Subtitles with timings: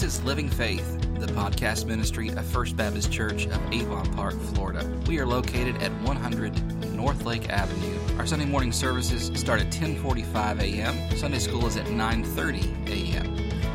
[0.00, 4.90] This is Living Faith, the podcast ministry of First Baptist Church of Avon Park, Florida.
[5.06, 7.98] We are located at 100 North Lake Avenue.
[8.16, 11.18] Our Sunday morning services start at 10:45 a.m.
[11.18, 13.26] Sunday school is at 9:30 a.m.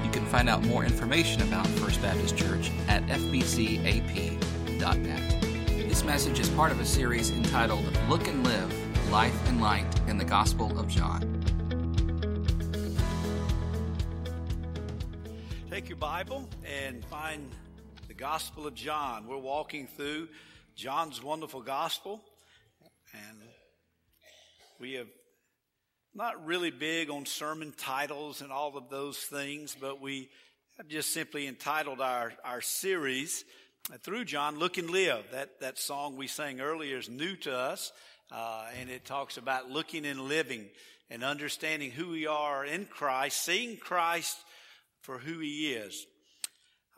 [0.04, 4.42] You can find out more information about First Baptist Church at fbcap.net.
[5.88, 10.18] This message is part of a series entitled Look and Live: Life and Light in
[10.18, 11.35] the Gospel of John.
[15.86, 16.50] Take your Bible
[16.84, 17.48] and find
[18.08, 19.28] the Gospel of John.
[19.28, 20.30] We're walking through
[20.76, 22.24] John's wonderful Gospel,
[23.14, 23.38] and
[24.80, 25.06] we have
[26.16, 30.30] not really big on sermon titles and all of those things, but we
[30.78, 33.46] have just simply entitled our, our series
[34.02, 35.26] through John, Look and Live.
[35.34, 37.92] That, that song we sang earlier is new to us,
[38.32, 40.66] uh, and it talks about looking and living
[41.12, 44.36] and understanding who we are in Christ, seeing Christ
[45.06, 46.08] for who he is.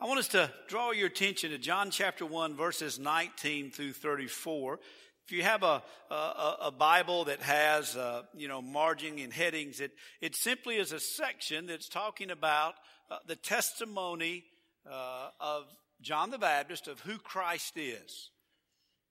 [0.00, 4.80] I want us to draw your attention to John chapter 1, verses 19 through 34.
[5.26, 9.80] If you have a, a, a Bible that has, uh, you know, margin and headings,
[9.80, 9.90] it,
[10.22, 12.76] it simply is a section that's talking about
[13.10, 14.44] uh, the testimony
[14.90, 15.64] uh, of
[16.00, 18.30] John the Baptist of who Christ is.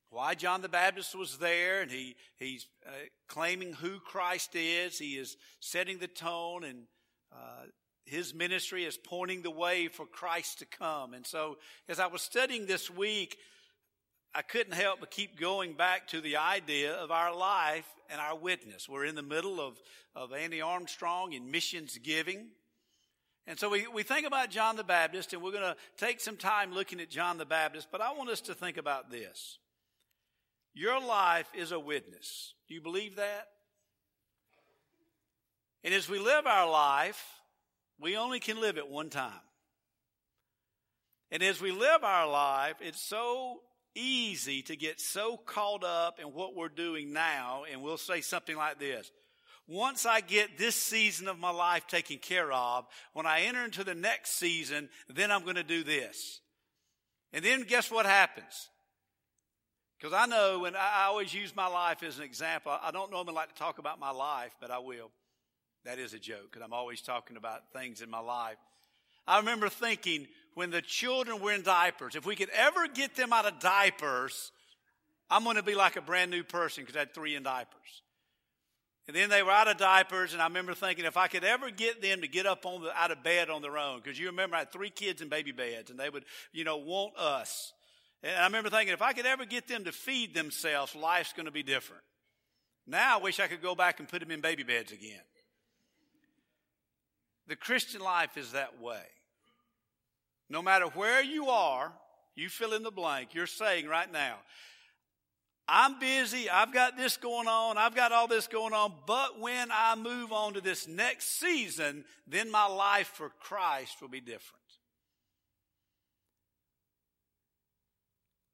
[0.10, 2.90] Why John the Baptist was there, and he, he's uh,
[3.28, 4.98] claiming who Christ is.
[4.98, 6.86] He is setting the tone and
[7.32, 7.66] uh,
[8.08, 11.14] his ministry is pointing the way for Christ to come.
[11.14, 11.58] And so,
[11.90, 13.38] as I was studying this week,
[14.34, 18.38] I couldn't help but keep going back to the idea of our life and our
[18.38, 18.88] witness.
[18.88, 19.82] We're in the middle of,
[20.16, 22.48] of Annie Armstrong in missions giving.
[23.48, 26.36] And so we, we think about John the Baptist, and we're going to take some
[26.36, 29.58] time looking at John the Baptist, but I want us to think about this.
[30.74, 32.54] Your life is a witness.
[32.68, 33.48] Do you believe that?
[35.84, 37.24] And as we live our life,
[38.00, 39.32] we only can live it one time.
[41.32, 43.62] And as we live our life, it's so
[43.96, 48.56] easy to get so caught up in what we're doing now, and we'll say something
[48.56, 49.12] like this.
[49.68, 53.84] Once I get this season of my life taken care of, when I enter into
[53.84, 56.40] the next season, then I'm going to do this.
[57.34, 58.70] And then guess what happens?
[60.00, 62.72] Because I know, and I always use my life as an example.
[62.82, 65.12] I don't normally like to talk about my life, but I will.
[65.88, 68.58] That is a joke because I'm always talking about things in my life.
[69.26, 73.32] I remember thinking when the children were in diapers, if we could ever get them
[73.32, 74.52] out of diapers,
[75.30, 78.02] I'm going to be like a brand new person because I had three in diapers.
[79.08, 81.72] And then they were out of diapers, and I remember thinking if I could ever
[81.72, 84.26] get them to get up on the, out of bed on their own, because you
[84.26, 87.72] remember I had three kids in baby beds, and they would, you know, want us.
[88.24, 91.46] And I remember thinking if I could ever get them to feed themselves, life's going
[91.46, 92.04] to be different.
[92.86, 95.22] Now I wish I could go back and put them in baby beds again.
[97.48, 99.04] The Christian life is that way.
[100.50, 101.92] No matter where you are,
[102.36, 104.38] you fill in the blank, you're saying right now,
[105.68, 109.68] I'm busy, I've got this going on, I've got all this going on, but when
[109.72, 114.64] I move on to this next season, then my life for Christ will be different.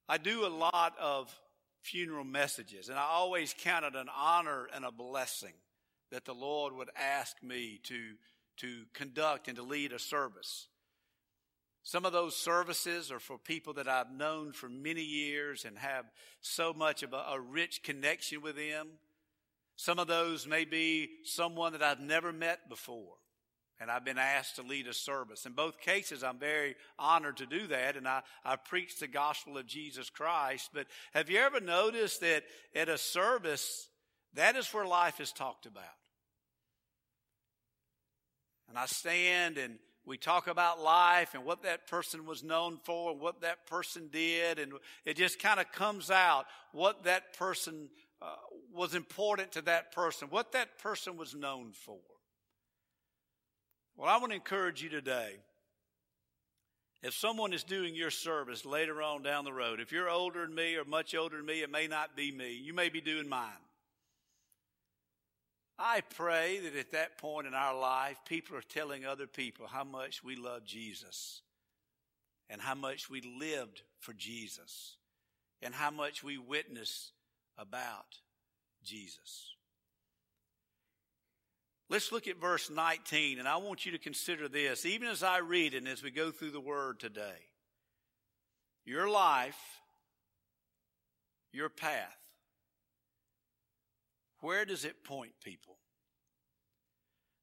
[0.08, 1.32] I do a lot of
[1.82, 5.52] funeral messages, and I always count it an honor and a blessing
[6.10, 8.14] that the Lord would ask me to
[8.58, 10.68] to conduct and to lead a service.
[11.86, 16.06] Some of those services are for people that I've known for many years and have
[16.40, 18.88] so much of a, a, rich connection with them.
[19.76, 23.16] Some of those may be someone that I've never met before.
[23.78, 25.44] And I've been asked to lead a service.
[25.44, 27.96] In both cases, I'm very honored to do that.
[27.96, 30.70] And I, I preach the gospel of Jesus Christ.
[30.72, 32.44] But have you ever noticed that
[32.74, 33.88] at a service,
[34.32, 35.84] that is where life is talked about?
[38.74, 43.12] And I stand and we talk about life and what that person was known for
[43.12, 44.72] and what that person did and
[45.04, 47.88] it just kind of comes out what that person
[48.20, 48.34] uh,
[48.74, 52.00] was important to that person, what that person was known for.
[53.96, 55.36] Well, I want to encourage you today.
[57.04, 60.54] If someone is doing your service later on down the road, if you're older than
[60.56, 62.54] me or much older than me, it may not be me.
[62.54, 63.52] You may be doing mine.
[65.78, 69.84] I pray that at that point in our life, people are telling other people how
[69.84, 71.42] much we love Jesus
[72.48, 74.96] and how much we lived for Jesus
[75.62, 77.10] and how much we witness
[77.58, 78.18] about
[78.84, 79.54] Jesus.
[81.90, 85.38] Let's look at verse 19, and I want you to consider this, even as I
[85.38, 87.48] read and as we go through the word today.
[88.86, 89.58] Your life,
[91.52, 92.16] your path,
[94.44, 95.78] where does it point people?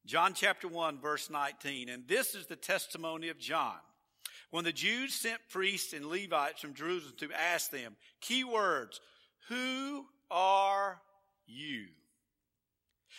[0.05, 1.89] John chapter 1, verse 19.
[1.89, 3.77] And this is the testimony of John.
[4.51, 8.99] When the Jews sent priests and Levites from Jerusalem to ask them, key words,
[9.49, 11.01] who are
[11.47, 11.87] you?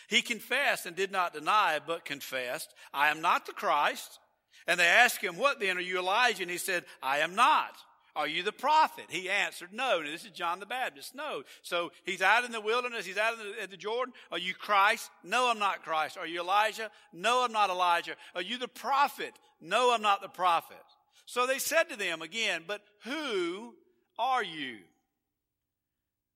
[0.07, 4.19] He confessed and did not deny, but confessed, I am not the Christ.
[4.67, 5.77] And they asked him, What then?
[5.77, 6.43] Are you Elijah?
[6.43, 7.75] And he said, I am not.
[8.15, 9.05] Are you the prophet?
[9.09, 9.99] He answered, No.
[9.99, 11.15] And this is John the Baptist.
[11.15, 11.43] No.
[11.61, 13.05] So he's out in the wilderness.
[13.05, 14.13] He's out in the, in the Jordan.
[14.31, 15.09] Are you Christ?
[15.23, 16.17] No, I'm not Christ.
[16.17, 16.91] Are you Elijah?
[17.11, 18.15] No, I'm not Elijah.
[18.35, 19.33] Are you the prophet?
[19.59, 20.77] No, I'm not the prophet.
[21.25, 23.73] So they said to them again, But who
[24.19, 24.77] are you?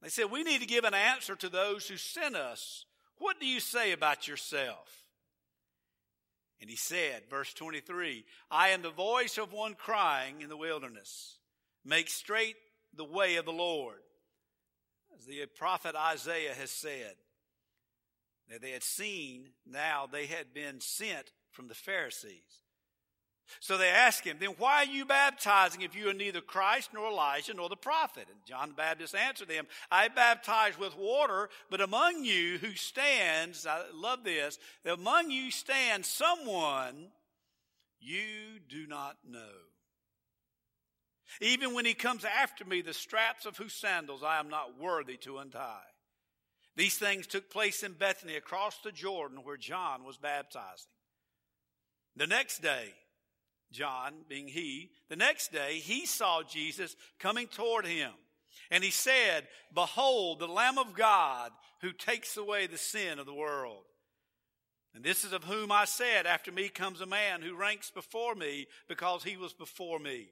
[0.02, 2.86] They said, We need to give an answer to those who sent us.
[3.20, 5.04] What do you say about yourself?
[6.60, 11.37] And he said, verse 23, I am the voice of one crying in the wilderness,
[11.88, 12.56] make straight
[12.96, 14.00] the way of the Lord.
[15.18, 17.16] As the prophet Isaiah has said,
[18.50, 22.64] that they had seen, now they had been sent from the Pharisees.
[23.60, 27.10] So they asked him, then why are you baptizing if you are neither Christ nor
[27.10, 28.28] Elijah nor the prophet?
[28.30, 33.66] And John the Baptist answered them, I baptize with water, but among you who stands,
[33.66, 37.08] I love this, among you stands someone
[38.00, 39.67] you do not know.
[41.42, 45.18] Even when he comes after me, the straps of whose sandals I am not worthy
[45.18, 45.82] to untie.
[46.76, 50.92] These things took place in Bethany across the Jordan where John was baptizing.
[52.16, 52.94] The next day,
[53.72, 58.12] John being he, the next day he saw Jesus coming toward him.
[58.72, 61.52] And he said, Behold, the Lamb of God
[61.82, 63.84] who takes away the sin of the world.
[64.96, 68.34] And this is of whom I said, After me comes a man who ranks before
[68.34, 70.30] me because he was before me.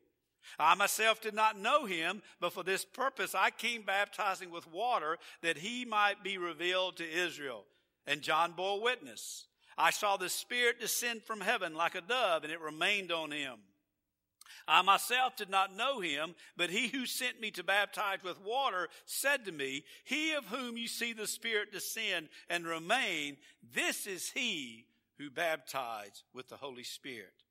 [0.60, 5.18] I myself did not know him, but for this purpose I came baptizing with water
[5.42, 7.66] that he might be revealed to Israel.
[8.08, 9.48] And John bore witness.
[9.78, 13.56] I saw the Spirit descend from heaven like a dove, and it remained on him.
[14.68, 18.90] I myself did not know him, but he who sent me to baptize with water
[19.06, 23.38] said to me, He of whom you see the Spirit descend and remain,
[23.74, 24.88] this is he
[25.18, 27.45] who baptized with the Holy Spirit.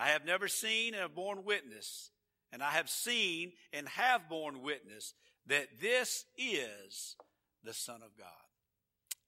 [0.00, 2.10] I have never seen and have borne witness,
[2.52, 5.12] and I have seen and have borne witness
[5.46, 7.16] that this is
[7.64, 8.26] the Son of God.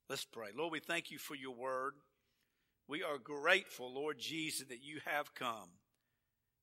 [0.09, 0.47] Let's pray.
[0.57, 1.93] Lord, we thank you for your word.
[2.87, 5.69] We are grateful, Lord Jesus, that you have come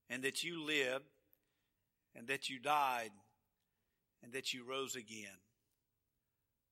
[0.08, 1.04] and that you lived
[2.16, 3.12] and that you died
[4.24, 5.38] and that you rose again.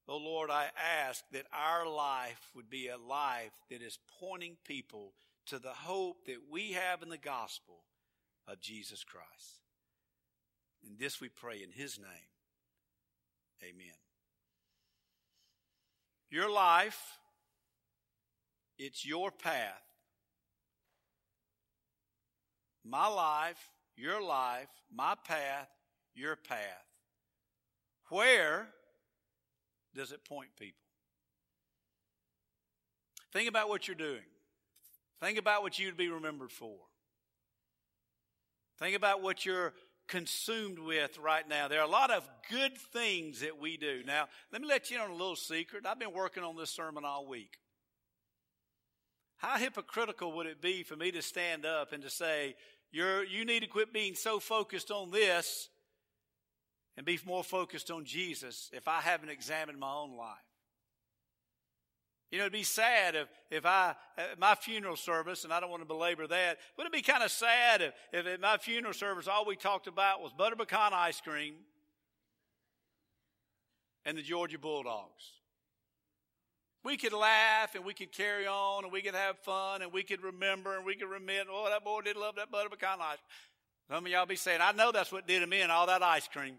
[0.09, 0.71] Oh Lord, I
[1.07, 5.13] ask that our life would be a life that is pointing people
[5.49, 7.81] to the hope that we have in the gospel
[8.47, 9.63] of Jesus Christ.
[10.87, 12.09] And this we pray in his name.
[13.63, 13.95] Amen.
[16.31, 17.19] Your life
[18.79, 19.83] it's your path.
[22.85, 25.69] My life, your life, my path,
[26.15, 26.59] your path.
[28.09, 28.69] Where
[29.95, 30.79] does it point people?
[33.33, 34.23] Think about what you're doing.
[35.21, 36.77] Think about what you'd be remembered for.
[38.79, 39.75] Think about what you're
[40.07, 41.69] consumed with right now.
[41.69, 44.03] There are a lot of good things that we do.
[44.07, 45.87] Now, let me let you in on a little secret.
[45.87, 47.59] I've been working on this sermon all week.
[49.37, 52.57] How hypocritical would it be for me to stand up and to say,
[52.91, 55.69] you're, you need to quit being so focused on this
[56.97, 60.48] and be more focused on Jesus if I haven't examined my own life?
[62.31, 63.95] You know, it'd be sad if, if I,
[64.39, 67.31] my funeral service, and I don't want to belabor that, would it'd be kind of
[67.31, 71.21] sad if, if at my funeral service all we talked about was butter pecan ice
[71.21, 71.55] cream
[74.05, 75.33] and the Georgia Bulldogs?
[76.85, 80.03] we could laugh and we could carry on and we could have fun and we
[80.03, 81.47] could remember and we could remit.
[81.51, 83.17] Oh, that boy did love that butter pecan ice.
[83.17, 83.97] Cream.
[83.97, 86.29] Some of y'all be saying, I know that's what did him in, all that ice
[86.29, 86.59] cream.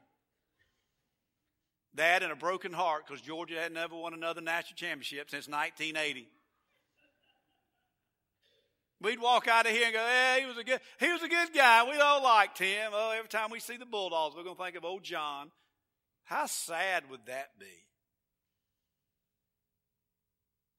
[1.96, 6.28] That and a broken heart because Georgia had never won another national championship since 1980.
[9.02, 11.30] We'd walk out of here and go, "Yeah, he was a good, he was a
[11.30, 11.90] good guy.
[11.90, 14.84] We all liked him." Oh, every time we see the Bulldogs, we're to think of
[14.84, 15.52] old John.
[16.26, 17.86] How sad would that be?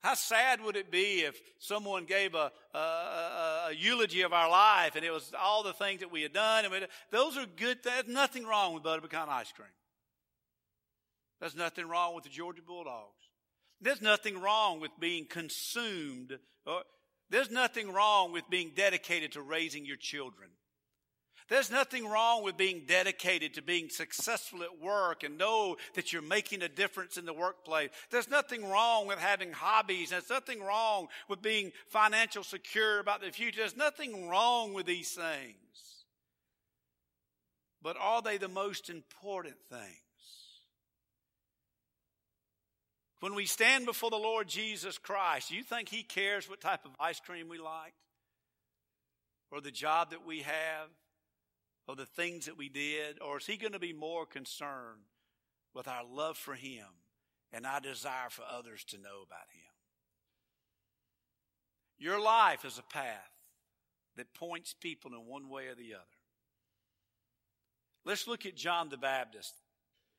[0.02, 4.48] How sad would it be if someone gave a, a, a, a, eulogy of our
[4.48, 6.64] life and it was all the things that we had done?
[6.64, 7.82] And we, those are good.
[7.82, 9.68] There's nothing wrong with butter pecan ice cream.
[11.40, 13.24] There's nothing wrong with the Georgia Bulldogs.
[13.80, 16.38] There's nothing wrong with being consumed.
[17.30, 20.50] There's nothing wrong with being dedicated to raising your children.
[21.48, 26.22] There's nothing wrong with being dedicated to being successful at work and know that you're
[26.22, 27.90] making a difference in the workplace.
[28.10, 30.10] There's nothing wrong with having hobbies.
[30.10, 33.60] There's nothing wrong with being financial secure about the future.
[33.62, 36.04] There's nothing wrong with these things.
[37.82, 40.09] but are they the most important things?
[43.20, 46.84] When we stand before the Lord Jesus Christ, do you think He cares what type
[46.86, 47.92] of ice cream we like?
[49.50, 50.88] Or the job that we have?
[51.86, 53.18] Or the things that we did?
[53.20, 55.02] Or is He going to be more concerned
[55.74, 56.86] with our love for Him
[57.52, 59.70] and our desire for others to know about Him?
[61.98, 63.30] Your life is a path
[64.16, 66.04] that points people in one way or the other.
[68.06, 69.52] Let's look at John the Baptist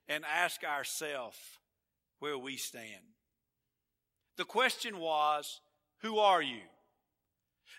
[0.07, 1.37] and ask ourselves
[2.21, 2.85] where we stand.
[4.37, 5.59] The question was,
[6.01, 6.61] Who are you?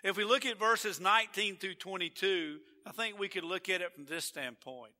[0.03, 3.93] If we look at verses 19 through 22, I think we could look at it
[3.93, 4.91] from this standpoint.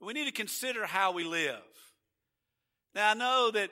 [0.00, 1.56] We need to consider how we live.
[2.94, 3.70] Now, I know that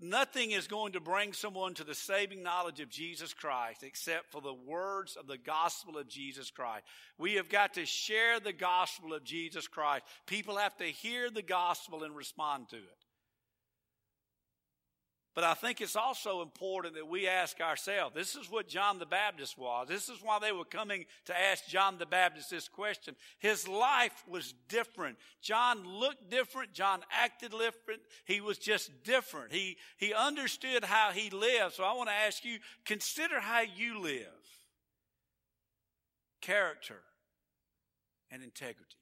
[0.00, 4.40] Nothing is going to bring someone to the saving knowledge of Jesus Christ except for
[4.40, 6.84] the words of the gospel of Jesus Christ.
[7.18, 10.04] We have got to share the gospel of Jesus Christ.
[10.26, 12.97] People have to hear the gospel and respond to it.
[15.38, 19.06] But I think it's also important that we ask ourselves this is what John the
[19.06, 19.86] Baptist was.
[19.86, 23.14] This is why they were coming to ask John the Baptist this question.
[23.38, 25.16] His life was different.
[25.40, 26.72] John looked different.
[26.72, 28.00] John acted different.
[28.24, 29.52] He was just different.
[29.52, 31.74] He, he understood how he lived.
[31.74, 34.26] So I want to ask you consider how you live
[36.40, 36.98] character
[38.32, 38.96] and integrity.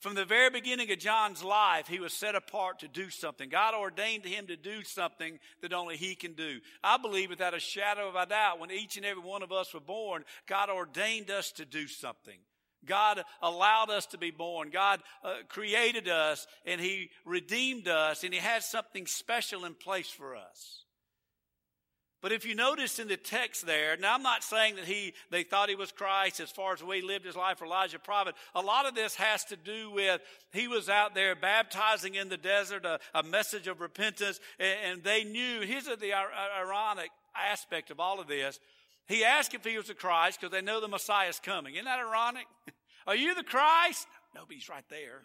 [0.00, 3.50] From the very beginning of John's life, he was set apart to do something.
[3.50, 6.60] God ordained him to do something that only he can do.
[6.82, 9.74] I believe without a shadow of a doubt, when each and every one of us
[9.74, 12.38] were born, God ordained us to do something.
[12.86, 14.70] God allowed us to be born.
[14.70, 20.08] God uh, created us and He redeemed us and He had something special in place
[20.08, 20.84] for us.
[22.22, 25.42] But if you notice in the text there, now I'm not saying that he, they
[25.42, 27.98] thought he was Christ as far as the way he lived his life for Elijah
[27.98, 28.34] prophet.
[28.54, 30.20] A lot of this has to do with
[30.52, 35.02] he was out there baptizing in the desert, a, a message of repentance, and, and,
[35.02, 36.22] they knew, here's the uh,
[36.60, 38.60] ironic aspect of all of this.
[39.06, 41.74] He asked if he was the Christ because they know the Messiah is coming.
[41.74, 42.44] Isn't that ironic?
[43.06, 44.06] Are you the Christ?
[44.34, 45.22] No, but he's right there.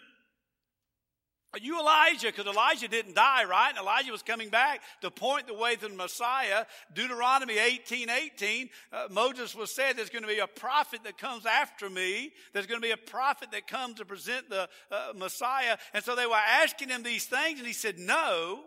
[1.56, 2.28] Are you Elijah?
[2.28, 3.70] Because Elijah didn't die, right?
[3.70, 6.66] And Elijah was coming back to point the way to the Messiah.
[6.94, 11.46] Deuteronomy 18, 18, uh, Moses was said there's going to be a prophet that comes
[11.46, 12.34] after me.
[12.52, 15.78] There's going to be a prophet that comes to present the uh, Messiah.
[15.94, 18.60] And so they were asking him these things and he said, no.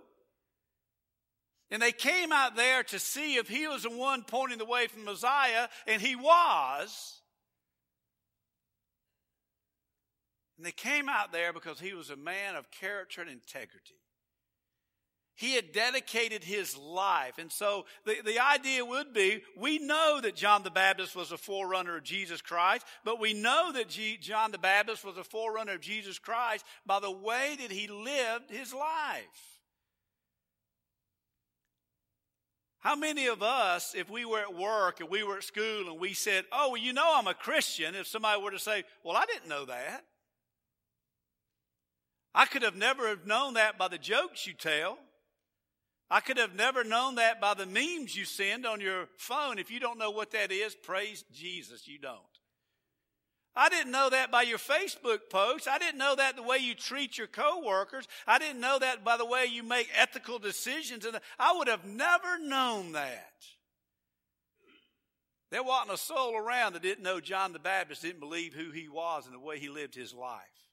[1.70, 4.86] And they came out there to see if he was the one pointing the way
[4.86, 7.17] from Messiah, and he was.
[10.58, 13.94] And they came out there because he was a man of character and integrity.
[15.36, 17.38] He had dedicated his life.
[17.38, 21.36] And so the, the idea would be we know that John the Baptist was a
[21.36, 25.74] forerunner of Jesus Christ, but we know that G, John the Baptist was a forerunner
[25.74, 29.60] of Jesus Christ by the way that he lived his life.
[32.80, 36.00] How many of us, if we were at work and we were at school and
[36.00, 39.16] we said, Oh, well, you know I'm a Christian, if somebody were to say, Well,
[39.16, 40.04] I didn't know that.
[42.34, 44.98] I could have never have known that by the jokes you tell.
[46.10, 49.58] I could have never known that by the memes you send on your phone.
[49.58, 52.18] If you don't know what that is, praise Jesus, you don't.
[53.54, 55.66] I didn't know that by your Facebook posts.
[55.66, 58.06] I didn't know that the way you treat your coworkers.
[58.26, 61.04] I didn't know that by the way you make ethical decisions.
[61.04, 63.32] And I would have never known that.
[65.50, 68.88] There wasn't a soul around that didn't know John the Baptist didn't believe who he
[68.88, 70.67] was and the way he lived his life.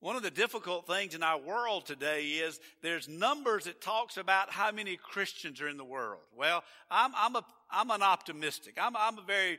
[0.00, 4.50] One of the difficult things in our world today is there's numbers that talks about
[4.50, 6.22] how many Christians are in the world.
[6.34, 8.78] Well, I'm, I'm a, I'm an optimistic.
[8.80, 9.58] I'm, I'm a very,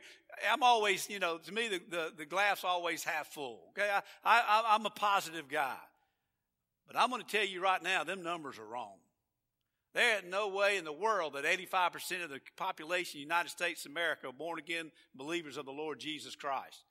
[0.50, 3.60] I'm always, you know, to me, the, the, the glass always half full.
[3.70, 3.88] Okay.
[3.88, 5.76] I, I, I'm a positive guy.
[6.88, 8.96] But I'm going to tell you right now, them numbers are wrong.
[9.94, 13.50] There is no way in the world that 85% of the population of the United
[13.50, 16.82] States of America are born again believers of the Lord Jesus Christ.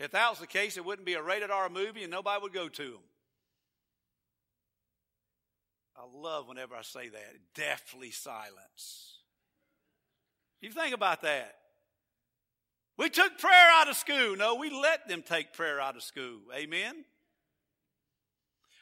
[0.00, 2.54] If that was the case, it wouldn't be a rated R movie and nobody would
[2.54, 3.02] go to them.
[5.94, 7.36] I love whenever I say that.
[7.54, 9.18] Deathly silence.
[10.62, 11.54] You think about that.
[12.96, 14.36] We took prayer out of school.
[14.36, 16.40] No, we let them take prayer out of school.
[16.54, 17.04] Amen.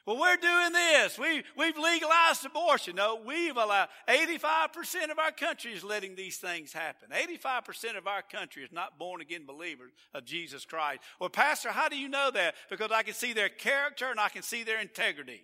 [0.09, 1.19] Well, we're doing this.
[1.19, 2.97] We, we've legalized abortion.
[2.97, 7.11] No, we've allowed 85% of our country is letting these things happen.
[7.11, 11.01] 85% of our country is not born again believers of Jesus Christ.
[11.21, 12.55] Well, Pastor, how do you know that?
[12.71, 15.43] Because I can see their character and I can see their integrity.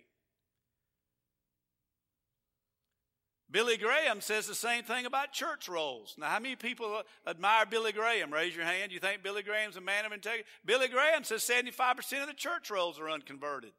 [3.51, 6.15] Billy Graham says the same thing about church rolls.
[6.17, 8.33] Now, how many people admire Billy Graham?
[8.33, 8.91] Raise your hand.
[8.91, 10.49] You think Billy Graham's a man of integrity?
[10.65, 13.73] Billy Graham says 75% of the church rolls are unconverted.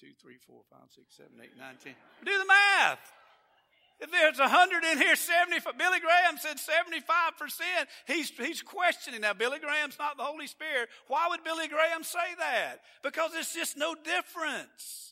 [0.00, 1.94] 1, 2, 3, 4, 5, 6, 7, 8, 9, 10.
[2.24, 2.98] Do the math.
[4.00, 7.60] If there's 100 in here, 75, Billy Graham said 75%.
[8.06, 9.20] He's, he's questioning.
[9.20, 10.88] Now, Billy Graham's not the Holy Spirit.
[11.06, 12.80] Why would Billy Graham say that?
[13.02, 15.11] Because it's just no difference.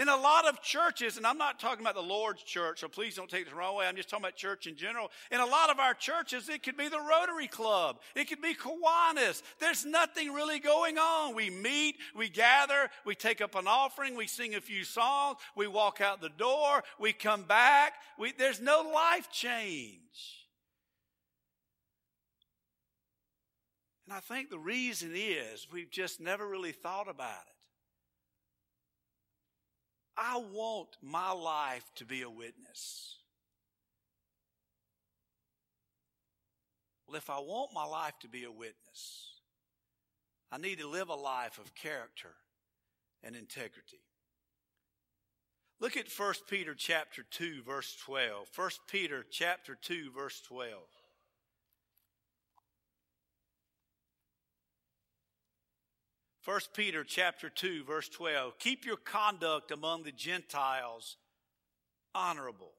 [0.00, 3.14] In a lot of churches, and I'm not talking about the Lord's church, so please
[3.14, 3.86] don't take this the wrong way.
[3.86, 5.12] I'm just talking about church in general.
[5.30, 8.00] In a lot of our churches, it could be the Rotary Club.
[8.16, 9.42] It could be Kiwanis.
[9.60, 11.36] There's nothing really going on.
[11.36, 15.68] We meet, we gather, we take up an offering, we sing a few songs, we
[15.68, 17.92] walk out the door, we come back.
[18.18, 20.00] We, there's no life change.
[24.08, 27.53] And I think the reason is we've just never really thought about it.
[30.16, 33.16] I want my life to be a witness.
[37.06, 39.30] Well, if I want my life to be a witness,
[40.50, 42.34] I need to live a life of character
[43.22, 44.00] and integrity.
[45.80, 48.48] Look at 1 Peter chapter 2 verse 12.
[48.54, 50.70] 1 Peter chapter 2 verse 12.
[56.44, 58.58] 1 Peter chapter 2 verse 12.
[58.58, 61.16] Keep your conduct among the Gentiles
[62.14, 62.72] honorable.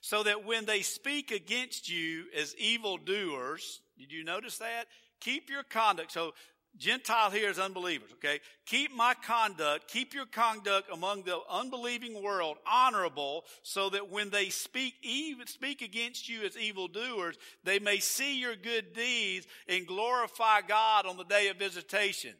[0.00, 4.86] So that when they speak against you as evildoers, did you notice that?
[5.20, 6.12] Keep your conduct.
[6.12, 6.34] So
[6.76, 8.40] Gentile here is unbelievers, okay?
[8.66, 14.48] Keep my conduct, keep your conduct among the unbelieving world honorable so that when they
[14.48, 20.62] speak even speak against you as evildoers, they may see your good deeds and glorify
[20.62, 22.34] God on the day of visitation.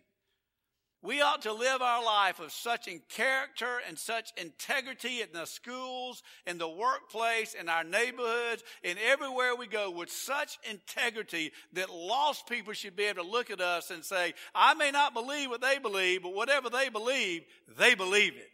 [1.05, 6.23] We ought to live our life with such character and such integrity in the schools,
[6.47, 12.47] in the workplace, in our neighborhoods, and everywhere we go with such integrity that lost
[12.49, 15.61] people should be able to look at us and say, I may not believe what
[15.61, 17.43] they believe, but whatever they believe,
[17.77, 18.54] they believe it.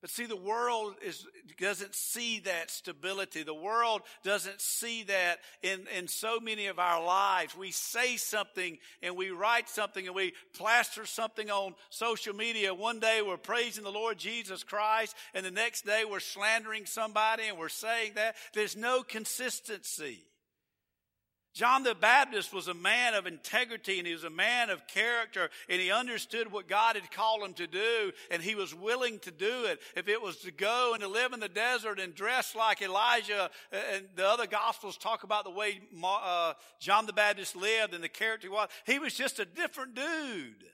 [0.00, 1.26] But see, the world is,
[1.58, 3.42] doesn't see that stability.
[3.42, 7.54] The world doesn't see that in, in so many of our lives.
[7.54, 12.72] We say something and we write something and we plaster something on social media.
[12.72, 17.48] One day we're praising the Lord Jesus Christ and the next day we're slandering somebody
[17.48, 18.36] and we're saying that.
[18.54, 20.20] There's no consistency.
[21.52, 25.50] John the Baptist was a man of integrity and he was a man of character
[25.68, 29.32] and he understood what God had called him to do and he was willing to
[29.32, 29.80] do it.
[29.96, 33.50] If it was to go and to live in the desert and dress like Elijah
[33.72, 38.08] and the other gospels talk about the way uh, John the Baptist lived and the
[38.08, 40.64] character he was, he was just a different dude.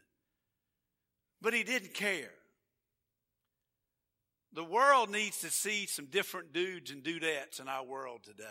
[1.40, 2.32] But he didn't care.
[4.52, 8.44] The world needs to see some different dudes and dudettes in our world today.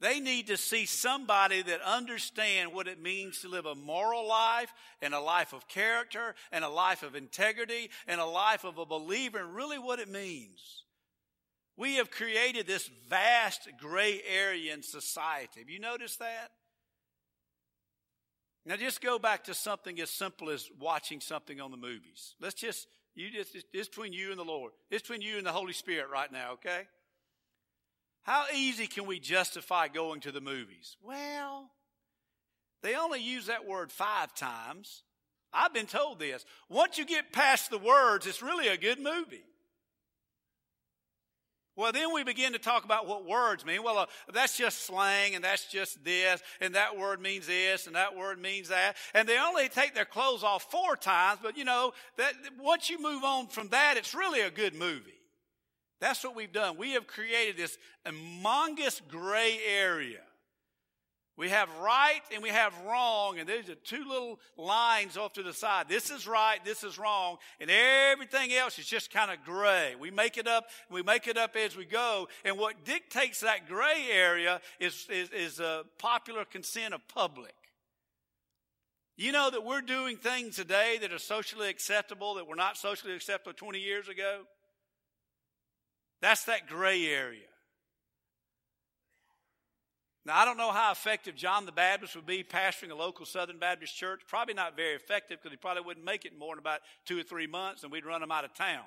[0.00, 4.72] They need to see somebody that understands what it means to live a moral life
[5.00, 8.86] and a life of character and a life of integrity and a life of a
[8.86, 10.82] believer and really what it means.
[11.76, 15.60] We have created this vast gray area in society.
[15.60, 16.50] Have you noticed that?
[18.66, 22.34] Now just go back to something as simple as watching something on the movies.
[22.40, 24.72] Let's just, you just, it's between you and the Lord.
[24.90, 26.82] It's between you and the Holy Spirit right now, okay?
[28.24, 30.96] How easy can we justify going to the movies?
[31.02, 31.70] Well,
[32.82, 35.02] they only use that word five times.
[35.52, 36.44] I've been told this.
[36.68, 39.44] Once you get past the words, it's really a good movie.
[41.76, 43.82] Well, then we begin to talk about what words mean.
[43.82, 47.96] Well, uh, that's just slang and that's just this and that word means this and
[47.96, 48.96] that word means that.
[49.12, 53.02] And they only take their clothes off four times, but you know, that once you
[53.02, 55.18] move on from that, it's really a good movie.
[56.00, 56.76] That's what we've done.
[56.76, 60.20] We have created this humongous gray area.
[61.36, 65.52] We have right and we have wrong, and there's two little lines off to the
[65.52, 65.88] side.
[65.88, 69.96] This is right, this is wrong, and everything else is just kind of gray.
[69.98, 73.66] We make it up, we make it up as we go, and what dictates that
[73.66, 77.54] gray area is, is, is a popular consent of public.
[79.16, 83.14] You know that we're doing things today that are socially acceptable that were not socially
[83.14, 84.42] acceptable 20 years ago?
[86.20, 87.40] That's that gray area.
[90.26, 93.58] Now, I don't know how effective John the Baptist would be pastoring a local Southern
[93.58, 94.22] Baptist church.
[94.26, 97.22] Probably not very effective because he probably wouldn't make it more than about two or
[97.22, 98.84] three months and we'd run him out of town.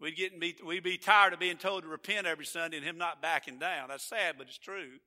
[0.00, 2.98] We'd, get be, we'd be tired of being told to repent every Sunday and him
[2.98, 3.88] not backing down.
[3.88, 4.98] That's sad, but it's true.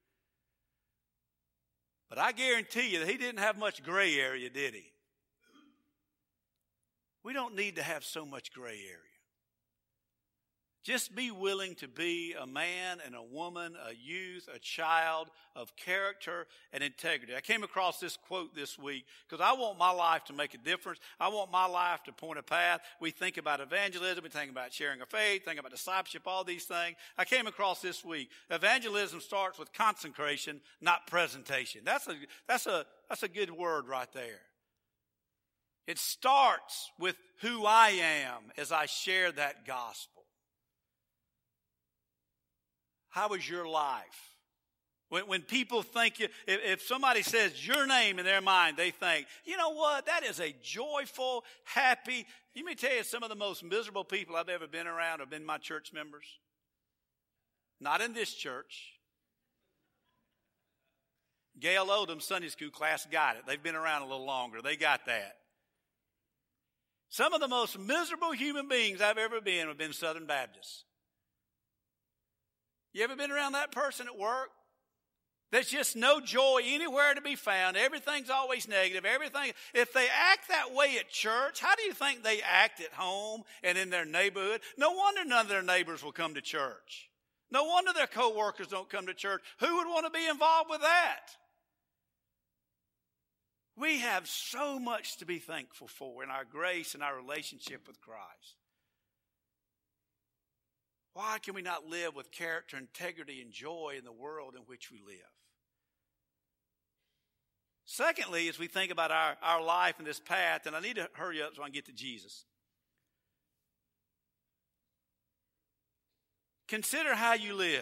[2.09, 4.91] But I guarantee you that he didn't have much gray area, did he?
[7.23, 9.16] We don't need to have so much gray area.
[10.87, 15.75] Just be willing to be a man and a woman, a youth, a child of
[15.75, 17.35] character and integrity.
[17.35, 20.57] I came across this quote this week because I want my life to make a
[20.57, 21.01] difference.
[21.19, 22.79] I want my life to point a path.
[23.01, 26.63] We think about evangelism, we think about sharing our faith, think about discipleship, all these
[26.63, 26.95] things.
[27.17, 28.29] I came across this week.
[28.49, 31.81] Evangelism starts with consecration, not presentation.
[31.83, 32.15] That's a,
[32.47, 34.39] that's a, that's a good word right there.
[35.85, 40.16] It starts with who I am as I share that gospel.
[43.17, 44.35] How is your life?
[45.09, 48.91] When, when people think, you, if, if somebody says your name in their mind, they
[48.91, 50.05] think, you know what?
[50.05, 52.27] That is a joyful, happy.
[52.55, 55.31] Let me tell you, some of the most miserable people I've ever been around have
[55.31, 56.25] been my church members.
[57.81, 58.93] Not in this church.
[61.59, 63.47] Gail Odom Sunday school class got it.
[63.47, 64.61] They've been around a little longer.
[64.61, 65.37] They got that.
[67.09, 70.83] Some of the most miserable human beings I've ever been have been Southern Baptists.
[72.97, 74.49] You ever been around that person at work?
[75.51, 77.77] There's just no joy anywhere to be found.
[77.77, 79.05] Everything's always negative.
[79.05, 79.51] Everything.
[79.75, 83.43] If they act that way at church, how do you think they act at home
[83.61, 84.61] and in their neighborhood?
[84.79, 87.11] No wonder none of their neighbors will come to church.
[87.51, 89.43] No wonder their coworkers don't come to church.
[89.59, 91.27] Who would want to be involved with that?
[93.75, 98.01] We have so much to be thankful for in our grace and our relationship with
[98.01, 98.55] Christ.
[101.17, 104.91] Why can we not live with character, integrity, and joy in the world in which
[104.91, 105.17] we live?
[107.85, 111.09] Secondly, as we think about our, our life and this path, and I need to
[111.13, 112.45] hurry up so I can get to Jesus.
[116.67, 117.81] Consider how you live.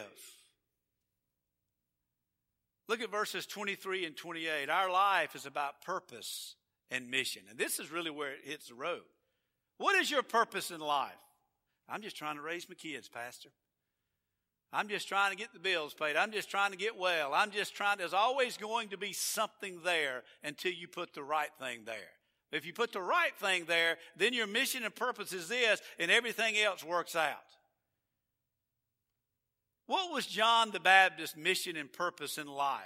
[2.88, 4.70] Look at verses 23 and 28.
[4.70, 6.56] Our life is about purpose
[6.90, 7.42] and mission.
[7.50, 9.04] And this is really where it hits the road.
[9.78, 11.12] What is your purpose in life?
[11.90, 13.50] I'm just trying to raise my kids, Pastor.
[14.74, 16.16] I'm just trying to get the bills paid.
[16.16, 17.34] I'm just trying to get well.
[17.34, 21.52] I'm just trying, there's always going to be something there until you put the right
[21.60, 21.96] thing there.
[22.52, 26.12] If you put the right thing there, then your mission and purpose is this, and
[26.12, 27.38] everything else works out.
[29.88, 32.82] What was John the Baptist's mission and purpose in life?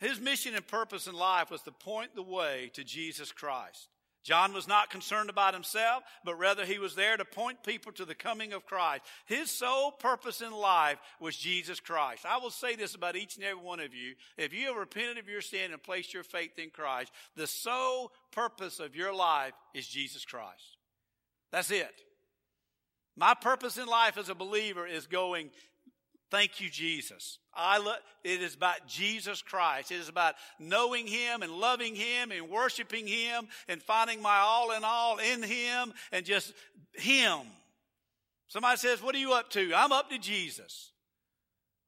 [0.00, 3.88] His mission and purpose in life was to point the way to Jesus Christ.
[4.28, 8.04] John was not concerned about himself, but rather he was there to point people to
[8.04, 9.04] the coming of Christ.
[9.24, 12.26] His sole purpose in life was Jesus Christ.
[12.26, 14.16] I will say this about each and every one of you.
[14.36, 18.12] If you have repented of your sin and placed your faith in Christ, the sole
[18.30, 20.76] purpose of your life is Jesus Christ.
[21.50, 22.02] That's it.
[23.16, 25.48] My purpose in life as a believer is going,
[26.30, 27.38] Thank you, Jesus.
[27.54, 29.90] I lo- it is about Jesus Christ.
[29.90, 34.72] It is about knowing Him and loving Him and worshiping Him and finding my all
[34.72, 36.52] in all in Him and just
[36.92, 37.40] Him.
[38.48, 39.72] Somebody says, What are you up to?
[39.74, 40.92] I'm up to Jesus.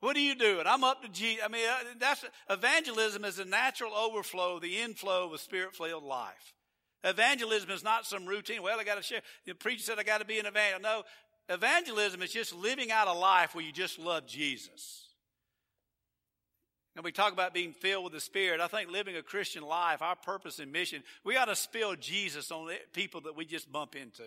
[0.01, 0.65] What are you doing?
[0.67, 1.45] I'm up to Jesus.
[1.45, 6.05] I mean, uh, that's evangelism is a natural overflow, the inflow of a spirit filled
[6.05, 6.55] life.
[7.05, 8.63] Evangelism is not some routine.
[8.63, 9.21] Well, I got to share.
[9.47, 10.83] The preacher said I got to be an evangelist.
[10.83, 11.03] No,
[11.51, 15.09] Evangelism is just living out a life where you just love Jesus.
[16.95, 18.61] And we talk about being filled with the Spirit.
[18.61, 22.53] I think living a Christian life, our purpose and mission, we ought to spill Jesus
[22.53, 24.23] on people that we just bump into.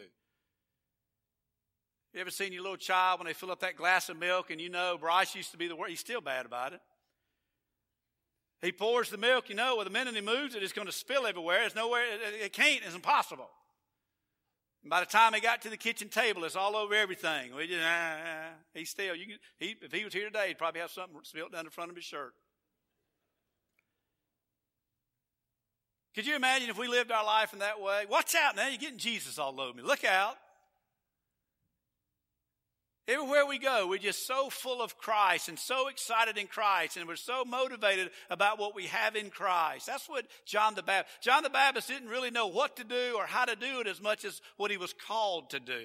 [2.13, 4.59] You ever seen your little child when they fill up that glass of milk and
[4.59, 5.91] you know Bryce used to be the worst?
[5.91, 6.81] He's still bad about it.
[8.61, 10.93] He pours the milk, you know, with the minute he moves it, it's going to
[10.93, 11.63] spill everywhere.
[11.63, 12.03] It's nowhere,
[12.41, 13.49] it can't, it's impossible.
[14.83, 17.55] And by the time he got to the kitchen table, it's all over everything.
[17.55, 18.49] We just, ah, ah.
[18.73, 21.53] he's still, you can, he, if he was here today, he'd probably have something spilled
[21.53, 22.33] down the front of his shirt.
[26.13, 28.05] Could you imagine if we lived our life in that way?
[28.07, 29.83] Watch out now, you're getting Jesus all over me.
[29.83, 30.35] Look out.
[33.05, 37.05] Everywhere we go, we're just so full of Christ and so excited in Christ and
[37.05, 39.87] we're so motivated about what we have in Christ.
[39.87, 43.25] That's what John the Baptist, John the Baptist didn't really know what to do or
[43.25, 45.83] how to do it as much as what he was called to do.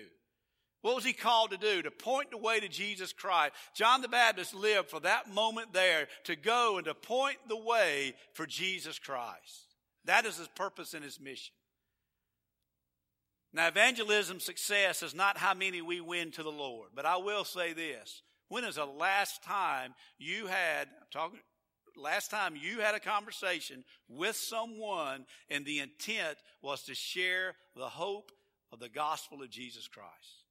[0.83, 1.83] What was he called to do?
[1.83, 3.53] To point the way to Jesus Christ.
[3.75, 8.15] John the Baptist lived for that moment there to go and to point the way
[8.35, 9.75] for Jesus Christ.
[10.05, 11.53] That is his purpose and his mission.
[13.53, 17.45] Now, evangelism success is not how many we win to the Lord, but I will
[17.45, 18.23] say this.
[18.49, 21.41] When is the last time you had, talking,
[21.97, 27.89] last time you had a conversation with someone and the intent was to share the
[27.89, 28.33] hope
[28.73, 30.45] of the gospel of Jesus Christ?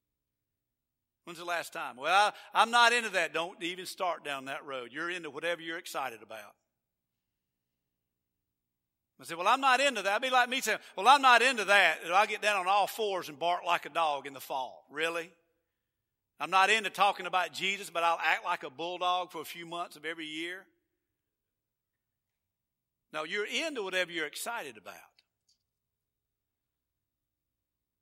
[1.24, 1.96] When's the last time?
[1.96, 3.34] Well, I'm not into that.
[3.34, 4.90] Don't even start down that road.
[4.92, 6.54] You're into whatever you're excited about.
[9.20, 10.04] I say, well, I'm not into that.
[10.04, 11.98] That'd be like me saying, well, I'm not into that.
[12.12, 14.84] I get down on all fours and bark like a dog in the fall.
[14.90, 15.32] Really?
[16.38, 19.66] I'm not into talking about Jesus, but I'll act like a bulldog for a few
[19.66, 20.64] months of every year.
[23.12, 24.94] No, you're into whatever you're excited about.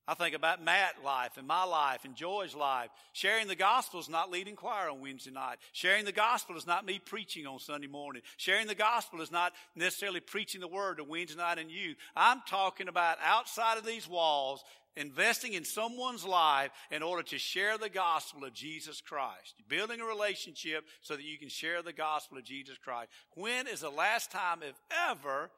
[0.08, 2.90] I think about Matt's life and my life and Joy's life.
[3.12, 5.58] Sharing the gospel is not leading choir on Wednesday night.
[5.72, 8.22] Sharing the gospel is not me preaching on Sunday morning.
[8.36, 11.96] Sharing the gospel is not necessarily preaching the word to Wednesday night in youth.
[12.14, 14.62] I'm talking about outside of these walls,
[14.96, 19.54] investing in someone's life in order to share the gospel of Jesus Christ.
[19.68, 23.10] Building a relationship so that you can share the gospel of Jesus Christ.
[23.34, 24.76] When is the last time, if
[25.10, 25.50] ever,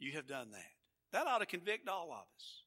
[0.00, 0.72] you have done that?
[1.12, 2.59] That ought to convict all of us.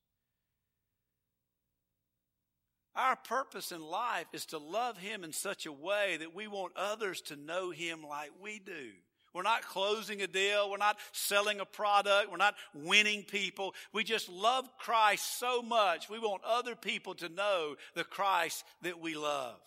[2.95, 6.73] Our purpose in life is to love Him in such a way that we want
[6.75, 8.91] others to know Him like we do.
[9.33, 10.69] We're not closing a deal.
[10.69, 12.29] We're not selling a product.
[12.29, 13.73] We're not winning people.
[13.91, 16.07] We just love Christ so much.
[16.07, 19.59] We want other people to know the Christ that we love.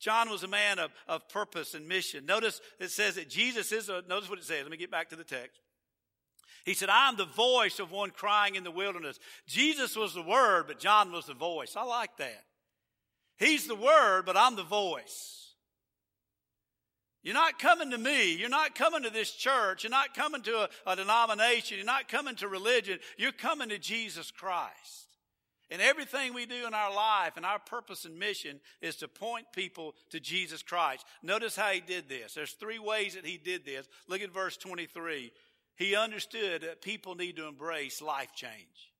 [0.00, 2.26] John was a man of, of purpose and mission.
[2.26, 4.62] Notice it says that Jesus is a, notice what it says.
[4.62, 5.60] Let me get back to the text.
[6.64, 9.18] He said, I'm the voice of one crying in the wilderness.
[9.46, 11.74] Jesus was the word, but John was the voice.
[11.76, 12.44] I like that.
[13.38, 15.40] He's the word, but I'm the voice.
[17.22, 18.34] You're not coming to me.
[18.34, 19.84] You're not coming to this church.
[19.84, 21.76] You're not coming to a, a, denomination.
[21.76, 22.98] You're not coming to religion.
[23.18, 25.08] You're coming to Jesus Christ.
[25.70, 29.46] And everything we do in our life and our purpose and mission is to point
[29.54, 31.06] people to Jesus Christ.
[31.22, 32.34] Notice how he did this.
[32.34, 33.86] There's three ways that he did this.
[34.08, 35.30] Look at verse 23.
[35.80, 38.92] He understood that people need to embrace life change.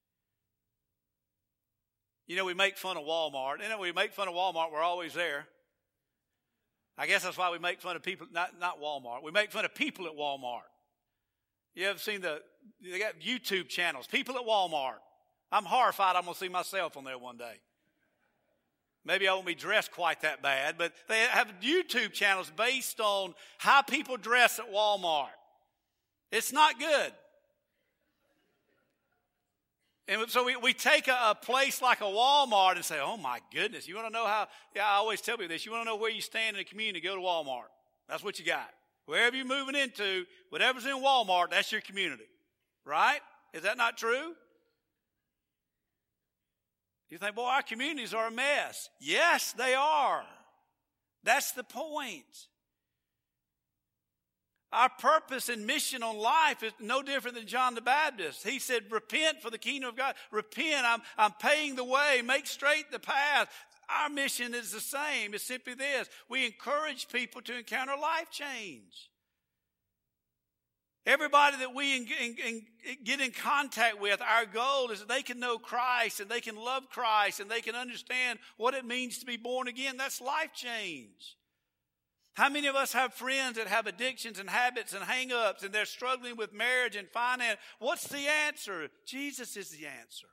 [2.27, 3.63] You know, we make fun of Walmart.
[3.63, 5.47] You know, we make fun of Walmart, we're always there.
[6.97, 9.23] I guess that's why we make fun of people, not, not Walmart.
[9.23, 10.71] We make fun of people at Walmart.
[11.75, 12.41] You ever seen the,
[12.83, 15.01] they got YouTube channels, people at Walmart.
[15.53, 17.61] I'm horrified I'm going to see myself on there one day.
[19.05, 23.35] Maybe I won't be dressed quite that bad, but they have YouTube channels based on
[23.59, 25.29] how people dress at Walmart.
[26.31, 27.13] It's not good.
[30.11, 33.39] And so we, we take a, a, place like a Walmart and say, oh my
[33.55, 35.89] goodness, you want to know how, yeah, I always tell people this, you want to
[35.89, 37.71] know where you stand in the community, go to Walmart.
[38.09, 38.69] That's what you got.
[39.07, 42.25] Wherever you're moving into, whatever's in Walmart, that's your community.
[42.85, 43.21] Right?
[43.55, 44.35] Is that not true?
[47.09, 48.89] You think, boy, our communities are a mess.
[49.01, 50.25] Yes, they are.
[51.23, 52.49] That's the point.
[54.73, 58.47] Our purpose and mission on life is no different than John the Baptist.
[58.47, 60.15] He said, repent for the kingdom of God.
[60.31, 60.87] Repent.
[60.87, 62.23] I'm, I'm paying the way.
[62.25, 63.49] Make straight the path.
[63.89, 65.35] Our mission is the same.
[65.35, 66.09] It's simply this.
[66.29, 69.11] We encourage people to encounter life change.
[71.05, 72.63] Everybody that we in, in, in,
[73.03, 76.55] get in contact with, our goal is that they can know Christ and they can
[76.55, 79.97] love Christ and they can understand what it means to be born again.
[79.97, 81.37] That's life change.
[82.35, 85.85] How many of us have friends that have addictions and habits and hang-ups and they're
[85.85, 87.59] struggling with marriage and finance?
[87.79, 88.89] What's the answer?
[89.05, 90.29] Jesus is the answer.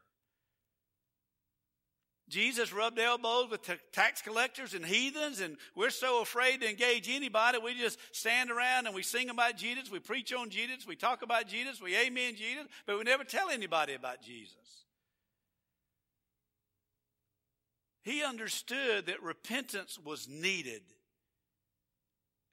[2.30, 7.58] Jesus rubbed elbows with tax collectors and heathens, and we're so afraid to engage anybody.
[7.58, 11.22] We just stand around and we sing about Jesus, we preach on Jesus, we talk
[11.22, 14.56] about Jesus, we amen Jesus, but we never tell anybody about Jesus.
[18.04, 20.82] He understood that repentance was needed.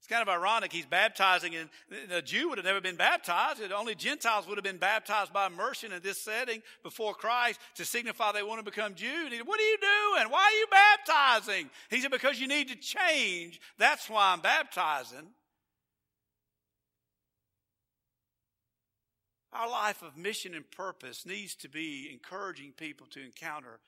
[0.04, 0.70] It's kind of ironic.
[0.70, 1.70] He's baptizing, and
[2.12, 3.62] a Jew would have never been baptized.
[3.72, 8.32] Only Gentiles would have been baptized by immersion in this setting before Christ to signify
[8.32, 9.30] they want to become Jews.
[9.30, 10.30] He said, what are you doing?
[10.30, 11.70] Why are you baptizing?
[11.88, 13.58] He said, because you need to change.
[13.78, 15.26] That's why I'm baptizing.
[19.54, 23.80] Our life of mission and purpose needs to be encouraging people to encounter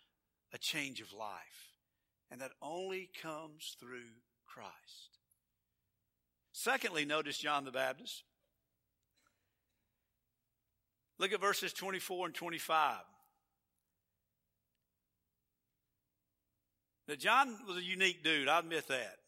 [0.55, 1.75] a change of life.
[2.31, 4.15] And that only comes through
[4.47, 5.16] Christ.
[6.59, 8.23] Secondly, notice John the Baptist.
[11.19, 12.97] Look at verses 24 and 25.
[17.09, 19.19] Now, John was a unique dude, I admit that.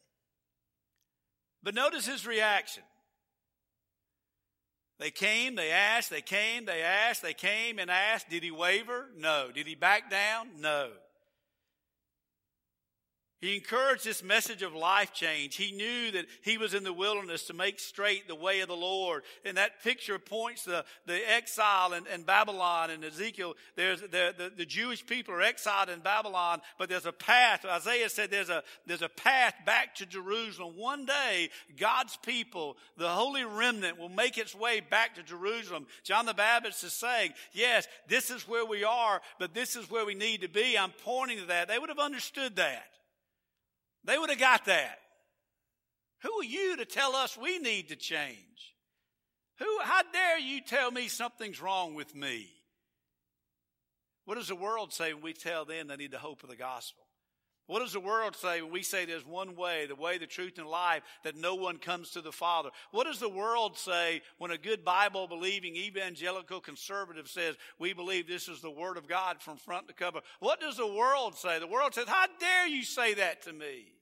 [1.62, 2.82] But notice his reaction.
[4.98, 8.30] They came, they asked, they came, they asked, they came and asked.
[8.30, 9.04] Did he waver?
[9.18, 9.50] No.
[9.54, 10.48] Did he back down?
[10.60, 10.92] No.
[13.40, 15.54] He encouraged this message of life change.
[15.54, 18.74] He knew that he was in the wilderness to make straight the way of the
[18.74, 19.22] Lord.
[19.44, 23.54] And that picture points the, the exile in, in Babylon and Ezekiel.
[23.76, 27.64] There's the, the, the, Jewish people are exiled in Babylon, but there's a path.
[27.64, 30.74] Isaiah said there's a, there's a path back to Jerusalem.
[30.76, 35.86] One day, God's people, the holy remnant will make its way back to Jerusalem.
[36.02, 40.04] John the Baptist is saying, yes, this is where we are, but this is where
[40.04, 40.76] we need to be.
[40.76, 41.68] I'm pointing to that.
[41.68, 42.82] They would have understood that.
[44.08, 44.98] They would have got that.
[46.22, 48.74] Who are you to tell us we need to change?
[49.58, 52.48] Who, how dare you tell me something's wrong with me?
[54.24, 56.56] What does the world say when we tell them they need the hope of the
[56.56, 57.04] gospel?
[57.66, 60.56] What does the world say when we say there's one way, the way, the truth,
[60.56, 62.70] and life, that no one comes to the Father?
[62.92, 68.26] What does the world say when a good Bible believing evangelical conservative says, we believe
[68.26, 70.20] this is the Word of God from front to cover?
[70.40, 71.58] What does the world say?
[71.58, 73.97] The world says, how dare you say that to me?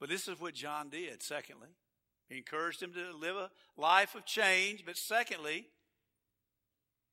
[0.00, 1.68] But this is what John did, secondly.
[2.28, 5.66] He encouraged him to live a life of change, but secondly,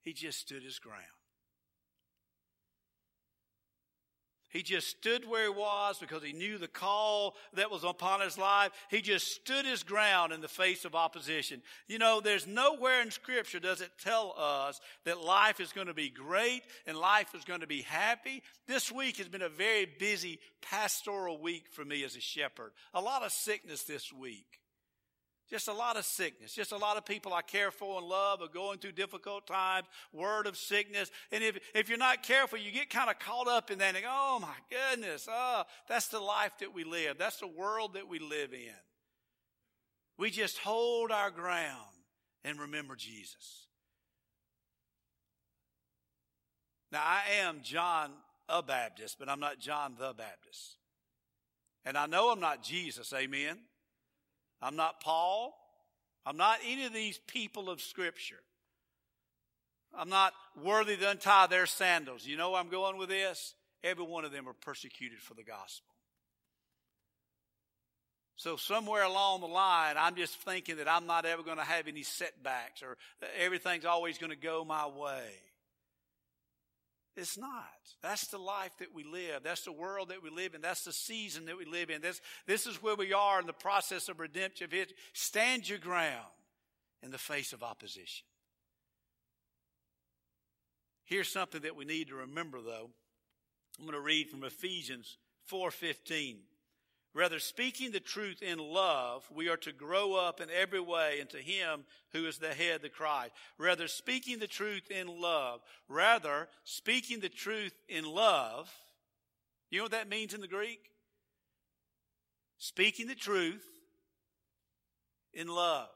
[0.02, 1.06] he just stood his ground.
[4.52, 8.38] He just stood where he was because he knew the call that was upon his
[8.38, 8.72] life.
[8.90, 11.62] He just stood his ground in the face of opposition.
[11.88, 15.94] You know, there's nowhere in scripture does it tell us that life is going to
[15.94, 18.44] be great and life is going to be happy.
[18.68, 22.72] This week has been a very busy pastoral week for me as a shepherd.
[22.94, 24.61] A lot of sickness this week.
[25.52, 26.54] Just a lot of sickness.
[26.54, 29.86] Just a lot of people I care for and love are going through difficult times,
[30.14, 31.12] word of sickness.
[31.30, 34.02] And if, if you're not careful, you get kind of caught up in that and
[34.02, 37.18] go, oh my goodness, oh, that's the life that we live.
[37.18, 38.72] That's the world that we live in.
[40.18, 41.76] We just hold our ground
[42.46, 43.68] and remember Jesus.
[46.94, 48.12] Now, I am John
[48.48, 50.78] a Baptist, but I'm not John the Baptist.
[51.84, 53.58] And I know I'm not Jesus, amen.
[54.62, 55.54] I'm not Paul.
[56.26, 58.40] I'm not any of these people of Scripture.
[59.98, 62.26] I'm not worthy to untie their sandals.
[62.26, 63.56] You know where I'm going with this?
[63.84, 65.92] Every one of them are persecuted for the gospel.
[68.36, 71.88] So somewhere along the line, I'm just thinking that I'm not ever going to have
[71.88, 72.98] any setbacks or
[73.40, 75.30] everything's always going to go my way.
[77.18, 77.66] It's not.
[78.02, 79.44] That's the life that we live.
[79.44, 80.62] That's the world that we live in.
[80.62, 82.02] That's the season that we live in.
[82.02, 84.70] This, this is where we are in the process of redemption.
[85.14, 86.26] Stand your ground
[87.04, 88.26] in the face of opposition.
[91.04, 92.90] Here's something that we need to remember though.
[93.78, 95.18] I'm going to read from Ephesians
[95.52, 96.38] 4:15.
[97.14, 101.38] Rather, speaking the truth in love, we are to grow up in every way into
[101.38, 103.34] Him who is the head, the Christ.
[103.58, 105.60] Rather, speaking the truth in love.
[105.90, 108.74] Rather, speaking the truth in love.
[109.70, 110.80] You know what that means in the Greek?
[112.58, 113.66] Speaking the truth
[115.34, 115.90] in love.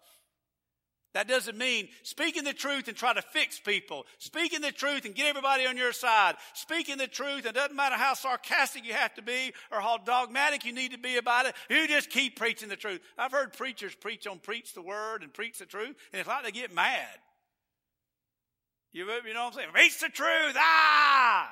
[1.16, 4.06] That doesn't mean speaking the truth and try to fix people.
[4.18, 6.36] Speaking the truth and get everybody on your side.
[6.54, 9.98] Speaking the truth, and it doesn't matter how sarcastic you have to be or how
[9.98, 11.56] dogmatic you need to be about it.
[11.70, 13.00] You just keep preaching the truth.
[13.18, 16.44] I've heard preachers preach on preach the word and preach the truth, and it's like
[16.44, 17.08] they get mad.
[18.92, 19.70] You, you know what I'm saying?
[19.72, 20.56] Preach the truth.
[20.58, 21.50] Ah!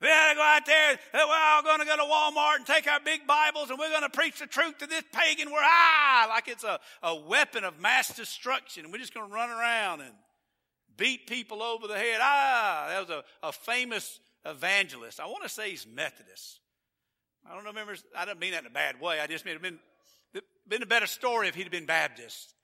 [0.00, 0.98] We got to go out there.
[1.14, 4.02] We're all going to go to Walmart and take our big Bibles and we're going
[4.02, 5.50] to preach the truth to this pagan.
[5.50, 8.84] We're ah, like it's a, a weapon of mass destruction.
[8.84, 10.12] And we're just going to run around and
[10.96, 12.18] beat people over the head.
[12.20, 15.18] Ah, that was a, a famous evangelist.
[15.18, 16.60] I want to say he's Methodist.
[17.48, 17.94] I don't remember.
[18.16, 19.20] I don't mean that in a bad way.
[19.20, 19.78] I just mean it been
[20.68, 22.55] been a better story if he'd been Baptist.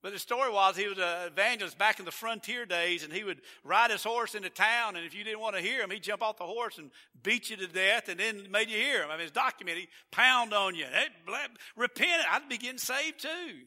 [0.00, 3.24] But the story was he was an evangelist back in the frontier days, and he
[3.24, 6.04] would ride his horse into town, and if you didn't want to hear him, he'd
[6.04, 6.90] jump off the horse and
[7.24, 9.10] beat you to death, and then made you hear him.
[9.10, 9.80] I mean, it's documented.
[9.80, 10.84] He'd pound on you.
[10.84, 11.06] Hey,
[11.76, 12.22] repent.
[12.30, 13.64] I'd be getting saved too.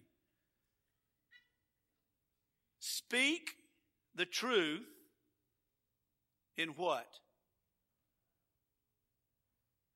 [2.79, 3.51] Speak
[4.15, 4.87] the truth
[6.57, 7.07] in what?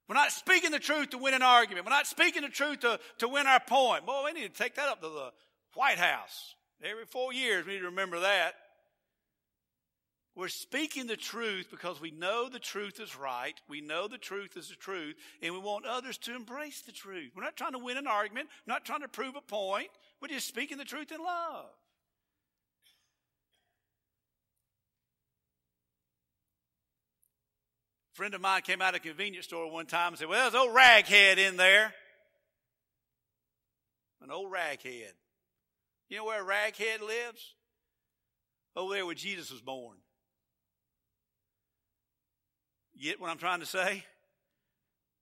[0.09, 1.85] We're not speaking the truth to win an argument.
[1.85, 4.05] We're not speaking the truth to, to win our point.
[4.05, 5.31] Boy, we need to take that up to the
[5.75, 6.55] White House.
[6.83, 8.55] Every four years, we need to remember that.
[10.35, 13.55] We're speaking the truth because we know the truth is right.
[13.69, 17.31] We know the truth is the truth, and we want others to embrace the truth.
[17.35, 19.87] We're not trying to win an argument, we're not trying to prove a point.
[20.21, 21.67] We're just speaking the truth in love.
[28.13, 30.49] A friend of mine came out of a convenience store one time and said, Well,
[30.49, 31.93] there's an old raghead in there.
[34.21, 35.11] An old raghead.
[36.09, 37.55] You know where Raghead lives?
[38.75, 39.97] Over there where Jesus was born.
[43.01, 44.03] Get what I'm trying to say?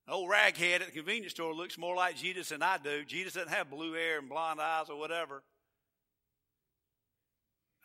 [0.08, 3.06] Old raghead at the convenience store looks more like Jesus than I do.
[3.06, 5.44] Jesus doesn't have blue hair and blonde eyes or whatever.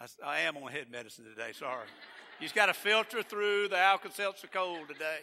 [0.01, 1.87] I, I am on head medicine today, sorry.
[2.41, 5.19] You just got to filter through the Alka Seltzer cold today.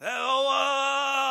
[0.00, 1.25] Oh, uh,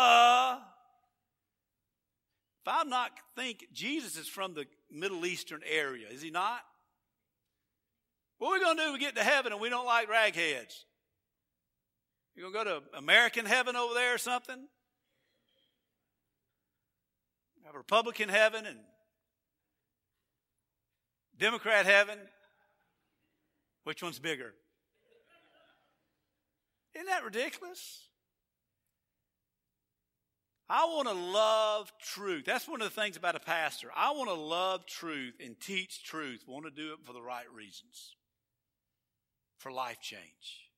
[2.66, 6.62] if I'm not think Jesus is from the Middle Eastern area, is he not?
[8.40, 10.84] What are we going to do we get to heaven and we don't like ragheads?
[12.36, 14.68] You going to go to American heaven over there or something?
[17.66, 18.80] Have Republican heaven and
[21.38, 22.18] Democrat heaven?
[23.84, 24.54] Which one's bigger?
[26.96, 28.05] Isn't that ridiculous?
[30.68, 32.46] I want to love truth.
[32.46, 33.90] That's one of the things about a pastor.
[33.96, 36.44] I want to love truth and teach truth.
[36.48, 38.16] I want to do it for the right reasons
[39.58, 40.70] for life change.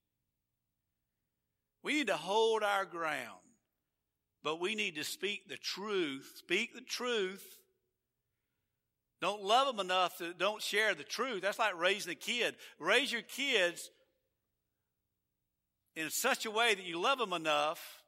[1.84, 3.44] We need to hold our ground,
[4.44, 6.34] but we need to speak the truth.
[6.38, 7.46] Speak the truth.
[9.22, 11.42] Don't love them enough to don't share the truth.
[11.42, 12.56] That's like raising a kid.
[12.80, 13.90] Raise your kids
[15.96, 18.04] in such a way that you love them enough.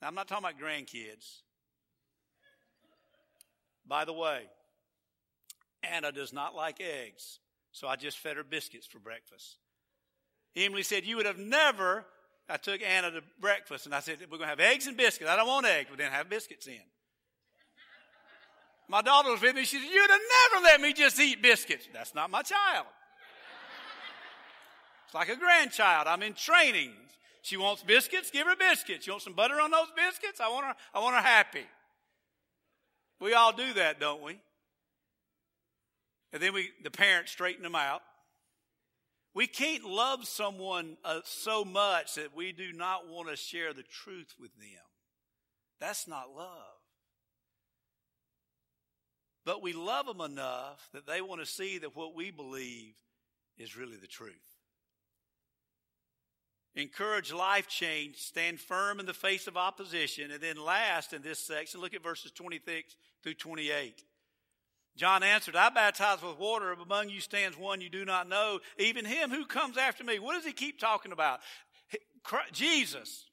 [0.00, 1.40] Now, I'm not talking about grandkids.
[3.86, 4.42] By the way,
[5.82, 7.38] Anna does not like eggs,
[7.72, 9.58] so I just fed her biscuits for breakfast.
[10.56, 12.04] Emily said, You would have never.
[12.48, 15.30] I took Anna to breakfast and I said, We're going to have eggs and biscuits.
[15.30, 15.90] I don't want eggs.
[15.90, 16.80] We didn't have biscuits in.
[18.88, 19.64] My daughter was with me.
[19.64, 20.20] She said, You'd have
[20.52, 21.88] never let me just eat biscuits.
[21.92, 22.86] That's not my child.
[25.06, 26.06] It's like a grandchild.
[26.06, 26.92] I'm in training.
[27.46, 29.06] She wants biscuits, give her biscuits.
[29.06, 30.40] You want some butter on those biscuits?
[30.40, 31.64] I want her, I want her happy.
[33.20, 34.40] We all do that, don't we?
[36.32, 38.02] And then we, the parents straighten them out.
[39.32, 43.84] We can't love someone uh, so much that we do not want to share the
[43.84, 44.82] truth with them.
[45.78, 46.50] That's not love.
[49.44, 52.96] But we love them enough that they want to see that what we believe
[53.56, 54.55] is really the truth.
[56.76, 61.38] Encourage life change, stand firm in the face of opposition, and then last in this
[61.38, 64.02] section, look at verses 26 through 28.
[64.94, 68.60] John answered, I baptize with water, but among you stands one you do not know,
[68.78, 70.18] even him who comes after me.
[70.18, 71.40] What does he keep talking about?
[72.52, 73.24] Jesus.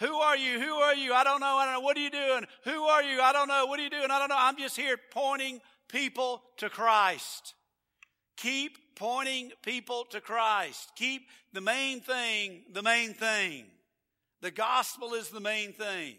[0.00, 0.60] Who are you?
[0.60, 1.12] Who are you?
[1.12, 1.56] I don't know.
[1.56, 1.80] I don't know.
[1.80, 2.46] What are you doing?
[2.64, 3.20] Who are you?
[3.20, 3.66] I don't know.
[3.66, 4.10] What are you doing?
[4.10, 4.36] I don't know.
[4.38, 7.54] I'm just here pointing people to Christ.
[8.38, 10.92] Keep pointing people to Christ.
[10.96, 13.64] Keep the main thing the main thing.
[14.40, 16.14] The gospel is the main thing.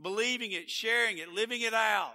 [0.00, 2.14] Believing it, sharing it, living it out.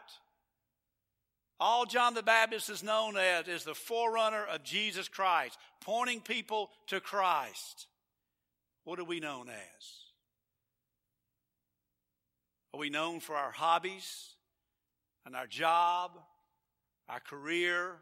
[1.60, 6.72] All John the Baptist is known as is the forerunner of Jesus Christ, pointing people
[6.88, 7.88] to Christ.
[8.86, 9.86] What are we known as?
[12.74, 14.30] Are we known for our hobbies
[15.26, 16.12] and our job,
[17.08, 17.98] our career,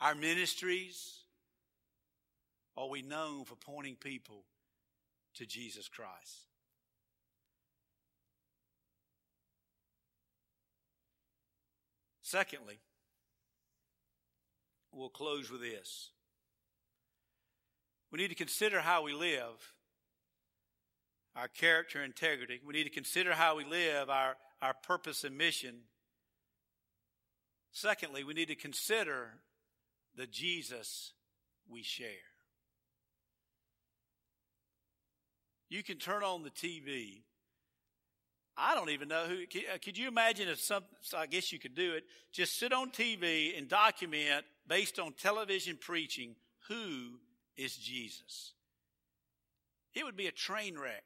[0.00, 1.18] our ministries?
[2.76, 4.44] Are we known for pointing people
[5.34, 6.46] to Jesus Christ?
[12.22, 12.78] Secondly,
[14.92, 16.10] we'll close with this.
[18.12, 19.74] We need to consider how we live,
[21.34, 22.60] our character integrity.
[22.64, 25.74] We need to consider how we live, our, our purpose and mission.
[27.72, 29.34] Secondly, we need to consider
[30.16, 31.12] the Jesus
[31.68, 32.08] we share.
[35.68, 37.22] You can turn on the TV
[38.62, 39.42] I don't even know who.
[39.42, 40.84] Uh, could you imagine if some,
[41.16, 45.78] I guess you could do it, just sit on TV and document based on television
[45.80, 46.36] preaching
[46.68, 47.18] who
[47.56, 48.52] is Jesus?
[49.94, 51.04] It would be a train wreck.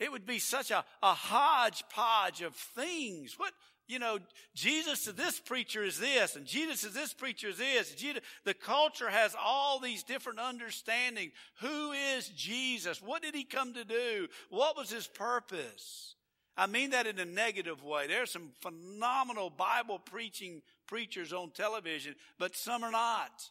[0.00, 3.38] It would be such a, a hodgepodge of things.
[3.38, 3.52] What,
[3.88, 4.18] you know,
[4.54, 7.94] Jesus to this preacher is this, and Jesus to this preacher is this.
[7.94, 11.32] Jesus, the culture has all these different understandings.
[11.60, 13.00] Who is Jesus?
[13.00, 14.28] What did he come to do?
[14.50, 16.14] What was his purpose?
[16.56, 18.06] I mean that in a negative way.
[18.06, 23.50] There are some phenomenal Bible preaching preachers on television, but some are not.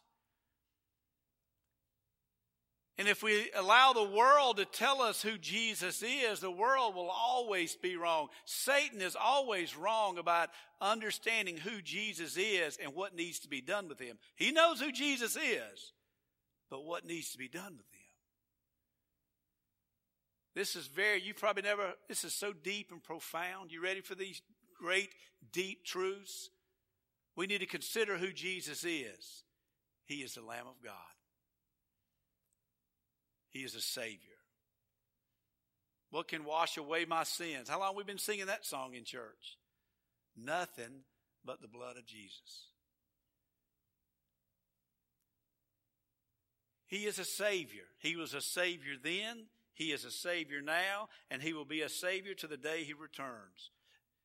[2.98, 7.10] And if we allow the world to tell us who Jesus is, the world will
[7.10, 8.28] always be wrong.
[8.46, 10.48] Satan is always wrong about
[10.80, 14.16] understanding who Jesus is and what needs to be done with him.
[14.34, 15.92] He knows who Jesus is,
[16.70, 17.96] but what needs to be done with him.
[20.54, 23.72] This is very, you probably never, this is so deep and profound.
[23.72, 24.40] You ready for these
[24.80, 25.10] great,
[25.52, 26.48] deep truths?
[27.36, 29.44] We need to consider who Jesus is.
[30.06, 30.94] He is the Lamb of God.
[33.56, 34.18] He is a Savior.
[36.10, 37.70] What can wash away my sins?
[37.70, 39.56] How long we been singing that song in church?
[40.36, 41.04] Nothing
[41.42, 42.68] but the blood of Jesus.
[46.86, 47.84] He is a Savior.
[47.98, 51.88] He was a Savior then, He is a Savior now, and He will be a
[51.88, 53.70] Savior to the day He returns.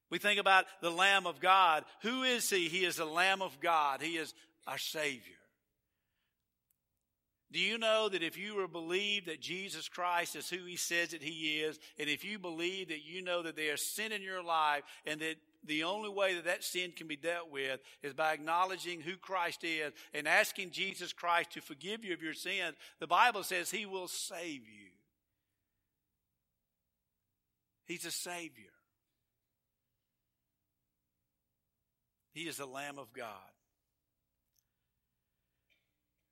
[0.09, 1.85] We think about the Lamb of God.
[2.01, 2.67] Who is He?
[2.67, 4.01] He is the Lamb of God.
[4.01, 4.33] He is
[4.67, 5.40] our Savior.
[7.51, 11.09] Do you know that if you were believe that Jesus Christ is who He says
[11.09, 14.21] that He is, and if you believe that you know that there is sin in
[14.21, 18.13] your life and that the only way that that sin can be dealt with is
[18.13, 22.75] by acknowledging who Christ is and asking Jesus Christ to forgive you of your sins.
[22.99, 24.91] The Bible says He will save you.
[27.85, 28.71] He's a Savior.
[32.33, 33.27] He is the Lamb of God.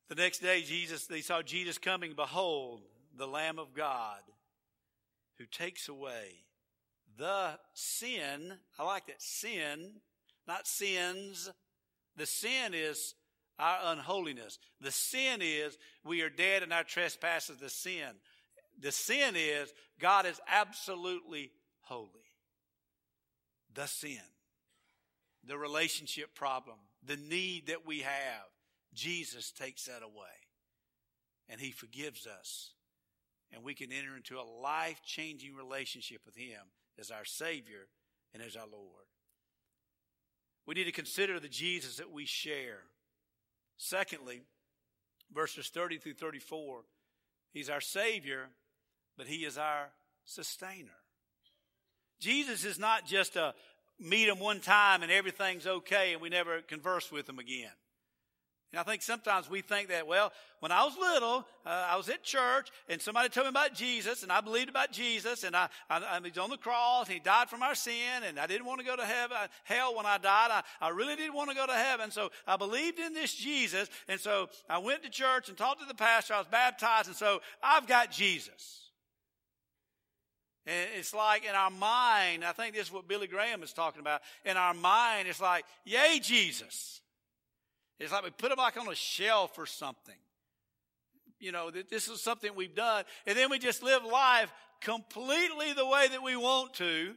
[0.10, 2.14] The next day, Jesus, they saw Jesus coming.
[2.16, 2.82] Behold,
[3.16, 4.20] the Lamb of God
[5.38, 6.44] who takes away
[7.18, 8.54] the sin.
[8.80, 9.22] I like that.
[9.22, 9.92] Sin,
[10.48, 11.52] not sins.
[12.18, 13.14] The sin is
[13.60, 14.58] our unholiness.
[14.82, 17.58] The sin is we are dead in our trespasses.
[17.58, 18.10] The sin.
[18.82, 21.52] The sin is God is absolutely
[21.82, 22.10] holy.
[23.76, 24.18] The sin.
[25.46, 26.78] The relationship problem.
[27.06, 28.48] The need that we have.
[29.00, 30.36] Jesus takes that away.
[31.48, 32.72] And He forgives us.
[33.52, 36.62] And we can enter into a life changing relationship with Him
[37.00, 37.88] as our Savior
[38.34, 39.06] and as our Lord.
[40.68, 42.82] We need to consider the Jesus that we share.
[43.78, 44.42] Secondly,
[45.34, 46.82] verses 30 through 34,
[47.52, 48.50] He's our Savior,
[49.18, 49.88] but He is our
[50.26, 50.90] sustainer.
[52.20, 53.56] Jesus is not just a
[54.00, 57.72] meet Him one time and everything's okay and we never converse with Him again.
[58.72, 62.08] And I think sometimes we think that, well, when I was little, uh, I was
[62.08, 65.70] at church and somebody told me about Jesus and I believed about Jesus and I,
[65.90, 68.68] I, I he's on the cross and he died from our sin and I didn't
[68.68, 70.52] want to go to heaven, uh, hell when I died.
[70.52, 72.12] I, I really didn't want to go to heaven.
[72.12, 73.90] So I believed in this Jesus.
[74.08, 76.36] And so I went to church and talked to the pastor.
[76.36, 77.08] I was baptized.
[77.08, 78.92] And so I've got Jesus.
[80.68, 84.02] And it's like in our mind, I think this is what Billy Graham is talking
[84.02, 84.22] about.
[84.46, 87.02] In our mind, it's like, yay, Jesus.
[88.00, 90.16] It's like we put them like on a shelf or something.
[91.40, 93.06] You know, that this is something we've done.
[93.26, 97.14] And then we just live life completely the way that we want to.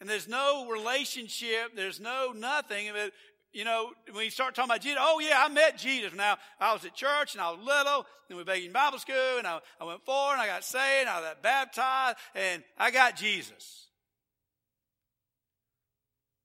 [0.00, 1.74] And there's no relationship.
[1.74, 2.88] There's no nothing.
[2.92, 3.12] But,
[3.52, 6.12] you know, when you start talking about Jesus, oh yeah, I met Jesus.
[6.14, 9.46] Now, I was at church and I was little and we in Bible school and
[9.46, 13.16] I, I went forward and I got saved and I got baptized and I got
[13.16, 13.86] Jesus.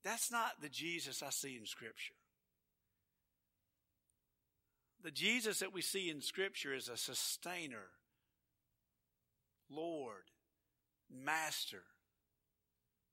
[0.04, 2.14] That's not the Jesus I see in scripture.
[5.02, 7.90] The Jesus that we see in Scripture is a sustainer,
[9.68, 10.30] Lord,
[11.10, 11.82] Master.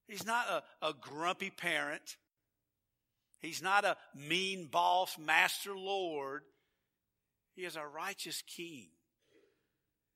[0.08, 2.18] He's not a, a grumpy parent.
[3.40, 6.44] He's not a mean boss, Master Lord.
[7.56, 8.90] He is our righteous King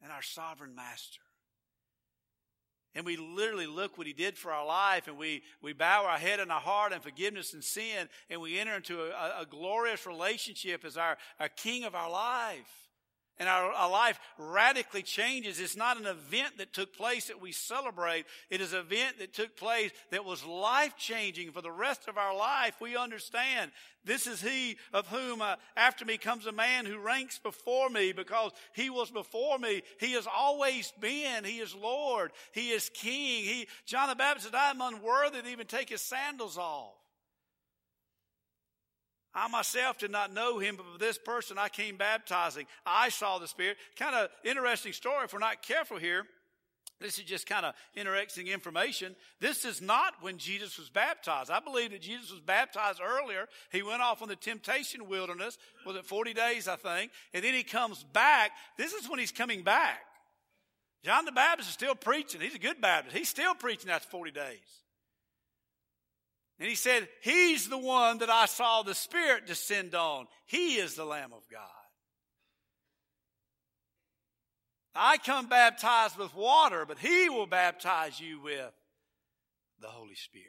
[0.01, 1.22] and our sovereign Master.
[2.95, 6.17] And we literally look what he did for our life and we, we bow our
[6.17, 10.05] head and our heart in forgiveness and sin and we enter into a, a glorious
[10.05, 12.82] relationship as our, our king of our life
[13.43, 15.59] and our, our, life radically changes.
[15.59, 18.25] It's not an event that took place that we celebrate.
[18.49, 22.17] It is an event that took place that was life changing for the rest of
[22.17, 22.75] our life.
[22.79, 23.71] We understand
[24.05, 28.13] this is he of whom uh, after me comes a man who ranks before me
[28.13, 29.83] because he was before me.
[29.99, 31.43] He has always been.
[31.43, 32.31] He is Lord.
[32.53, 33.43] He is King.
[33.43, 36.93] He, John the Baptist said, I am unworthy to even take his sandals off.
[39.35, 42.67] I myself did not know him, but this person I came baptizing.
[42.85, 43.77] I saw the Spirit.
[43.97, 46.25] Kind of interesting story if we're not careful here.
[47.01, 49.15] This is just kind of interesting information.
[49.41, 51.51] This is not when Jesus was baptized.
[51.51, 53.47] I believe that Jesus was baptized earlier.
[53.71, 55.57] He went off on the temptation wilderness.
[55.85, 57.11] Was it 40 days, I think?
[57.33, 58.51] And then he comes back.
[58.77, 59.99] This is when he's coming back.
[61.03, 62.39] John the Baptist is still preaching.
[62.39, 63.17] He's a good Baptist.
[63.17, 64.82] He's still preaching after 40 days.
[66.59, 70.27] And he said, He's the one that I saw the Spirit descend on.
[70.45, 71.61] He is the Lamb of God.
[74.95, 78.71] I come baptized with water, but He will baptize you with
[79.81, 80.47] the Holy Spirit.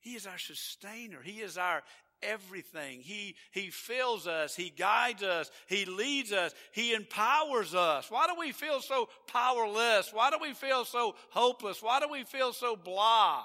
[0.00, 1.20] He is our sustainer.
[1.22, 1.82] He is our
[2.22, 3.00] everything.
[3.00, 4.54] He, he fills us.
[4.54, 5.50] He guides us.
[5.68, 6.54] He leads us.
[6.72, 8.10] He empowers us.
[8.10, 10.12] Why do we feel so powerless?
[10.12, 11.82] Why do we feel so hopeless?
[11.82, 13.44] Why do we feel so blah?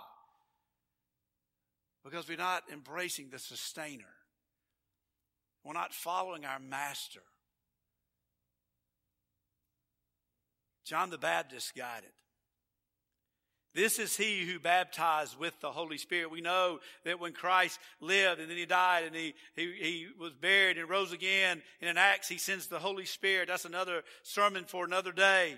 [2.04, 4.04] because we're not embracing the sustainer.
[5.64, 7.22] We're not following our master.
[10.86, 12.14] John the Baptist it.
[13.74, 16.30] This is he who baptized with the Holy Spirit.
[16.30, 20.34] We know that when Christ lived and then he died and he, he, he was
[20.34, 23.48] buried and rose again, and in Acts he sends the Holy Spirit.
[23.48, 25.56] That's another sermon for another day.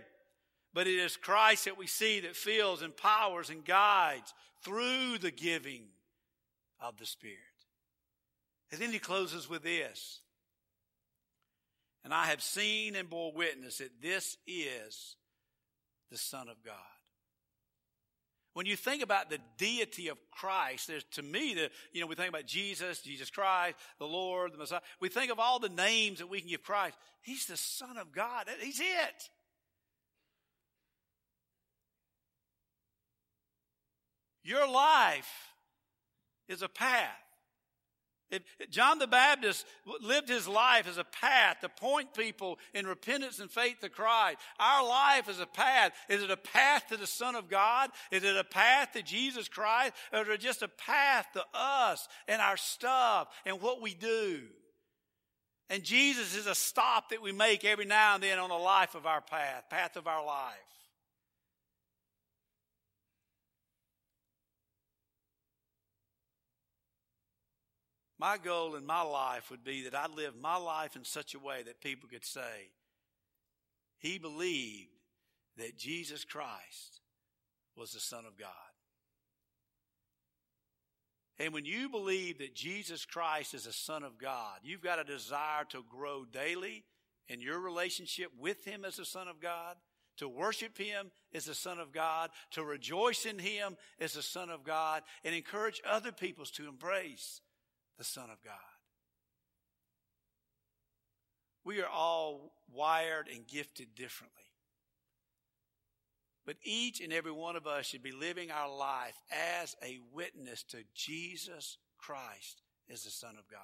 [0.76, 4.34] But it is Christ that we see that fills, empowers, and guides
[4.64, 5.86] through the giving
[6.80, 7.38] of the Spirit.
[8.72, 10.20] And then he closes with this.
[12.04, 15.16] And I have seen and bore witness that this is
[16.12, 16.76] the Son of God.
[18.54, 22.16] When you think about the deity of Christ, there's to me the you know we
[22.16, 24.82] think about Jesus, Jesus Christ, the Lord, the Messiah.
[25.00, 26.96] We think of all the names that we can give Christ.
[27.22, 28.48] He's the Son of God.
[28.62, 29.30] He's it.
[34.44, 35.54] Your life
[36.48, 37.23] is a path.
[38.34, 39.66] If John the Baptist
[40.02, 44.38] lived his life as a path to point people in repentance and faith to Christ.
[44.60, 45.94] Our life is a path.
[46.10, 47.92] Is it a path to the Son of God?
[48.12, 49.94] Is it a path to Jesus Christ?
[50.12, 54.42] Or is it just a path to us and our stuff and what we do?
[55.70, 58.96] And Jesus is a stop that we make every now and then on the life
[58.96, 60.54] of our path, path of our life.
[68.24, 71.40] My goal in my life would be that I live my life in such a
[71.40, 72.70] way that people could say,
[74.00, 74.88] he believed
[75.58, 77.02] that Jesus Christ
[77.76, 78.48] was the Son of God.
[81.38, 85.04] And when you believe that Jesus Christ is the Son of God, you've got a
[85.04, 86.86] desire to grow daily
[87.28, 89.76] in your relationship with Him as the Son of God,
[90.20, 94.50] to worship Him as the Son of God, to rejoice in Him as the Son
[94.50, 97.42] of God, and encourage other peoples to embrace
[97.98, 98.54] the Son of God.
[101.66, 104.44] We are all wired and gifted differently.
[106.46, 110.64] But each and every one of us should be living our life as a witness
[110.64, 113.60] to Jesus Christ as the Son of God.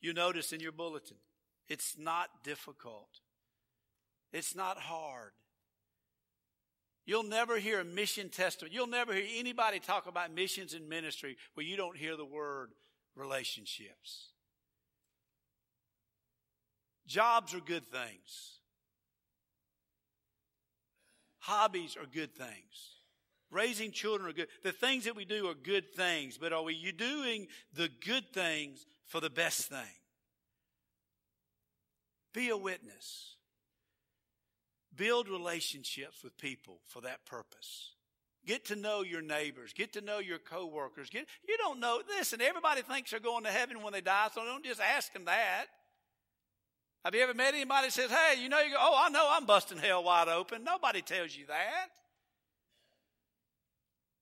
[0.00, 1.16] You notice in your bulletin,
[1.68, 3.20] it's not difficult.
[4.32, 5.32] It's not hard.
[7.06, 8.74] You'll never hear a mission testament.
[8.74, 12.70] You'll never hear anybody talk about missions and ministry where you don't hear the word
[13.16, 14.28] relationships.
[17.06, 18.58] Jobs are good things.
[21.40, 22.92] Hobbies are good things.
[23.50, 24.48] Raising children are good.
[24.62, 28.86] The things that we do are good things, but are we doing the good things
[29.04, 29.98] for the best thing?
[32.32, 33.36] Be a witness.
[34.94, 37.90] Build relationships with people for that purpose.
[38.44, 39.72] Get to know your neighbors.
[39.72, 41.10] Get to know your coworkers.
[41.10, 42.00] Get, you don't know.
[42.18, 45.26] Listen, everybody thinks they're going to heaven when they die, so don't just ask them
[45.26, 45.66] that.
[47.04, 49.28] Have you ever met anybody that says, hey, you know, you go, oh, I know
[49.30, 50.64] I'm busting hell wide open.
[50.64, 51.88] Nobody tells you that.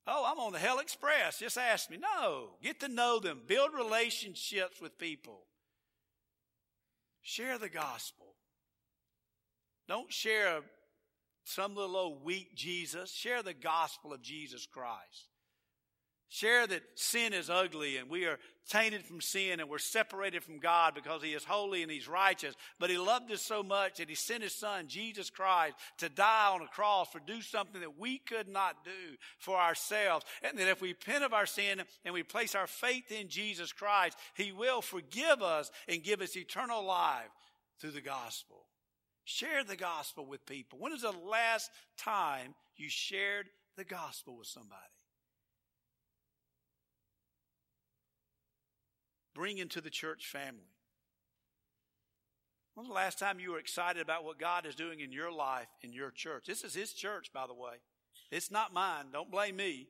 [0.07, 1.39] Oh, I'm on the Hell Express.
[1.39, 1.99] Just ask me.
[1.99, 2.51] No.
[2.63, 3.41] Get to know them.
[3.47, 5.43] Build relationships with people.
[7.23, 8.35] Share the gospel.
[9.87, 10.63] Don't share
[11.45, 13.13] some little old weak Jesus.
[13.13, 15.31] Share the gospel of Jesus Christ.
[16.33, 18.39] Share that sin is ugly and we are
[18.69, 22.55] tainted from sin and we're separated from God because He is holy and He's righteous.
[22.79, 26.53] But He loved us so much that He sent His Son, Jesus Christ, to die
[26.55, 30.25] on a cross for do something that we could not do for ourselves.
[30.45, 33.73] And that if we repent of our sin and we place our faith in Jesus
[33.73, 37.31] Christ, He will forgive us and give us eternal life
[37.81, 38.67] through the gospel.
[39.31, 40.81] Share the gospel with people.
[40.81, 44.81] When is the last time you shared the gospel with somebody?
[49.33, 50.75] Bring into the church family.
[52.75, 55.69] When's the last time you were excited about what God is doing in your life,
[55.83, 56.47] in your church?
[56.49, 57.75] This is His church, by the way.
[58.33, 59.13] It's not mine.
[59.13, 59.87] Don't blame me.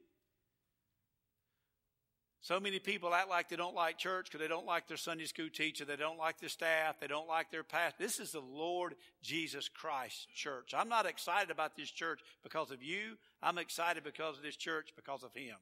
[2.43, 5.26] So many people act like they don't like church because they don't like their Sunday
[5.26, 8.03] school teacher, they don't like their staff, they don't like their pastor.
[8.03, 10.72] This is the Lord Jesus Christ church.
[10.74, 13.18] I'm not excited about this church because of you.
[13.43, 15.57] I'm excited because of this church because of Him.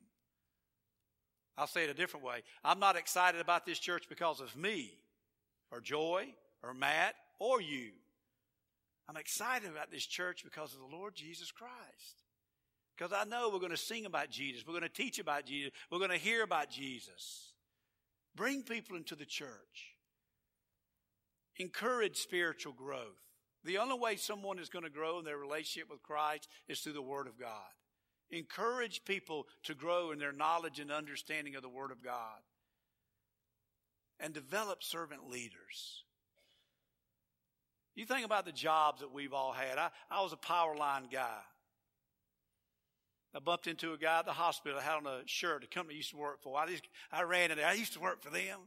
[1.57, 2.43] I'll say it a different way.
[2.65, 4.93] I'm not excited about this church because of me,
[5.73, 6.27] or Joy,
[6.63, 7.91] or Matt, or you.
[9.09, 12.19] I'm excited about this church because of the Lord Jesus Christ.
[12.99, 14.67] Because I know we're going to sing about Jesus.
[14.67, 15.71] We're going to teach about Jesus.
[15.91, 17.53] We're going to hear about Jesus.
[18.35, 19.95] Bring people into the church.
[21.59, 23.23] Encourage spiritual growth.
[23.65, 26.95] The only way someone is going to grow in their relationship with Christ is through
[26.95, 27.71] the Word of God.
[28.31, 32.41] Encourage people to grow in their knowledge and understanding of the Word of God.
[34.19, 36.03] And develop servant leaders.
[37.95, 39.79] You think about the jobs that we've all had.
[39.79, 41.39] I, I was a power line guy.
[43.35, 44.79] I bumped into a guy at the hospital.
[44.79, 46.59] I had on a shirt, a company I used to work for.
[46.59, 47.67] I, just, I ran in there.
[47.67, 48.61] I used to work for them.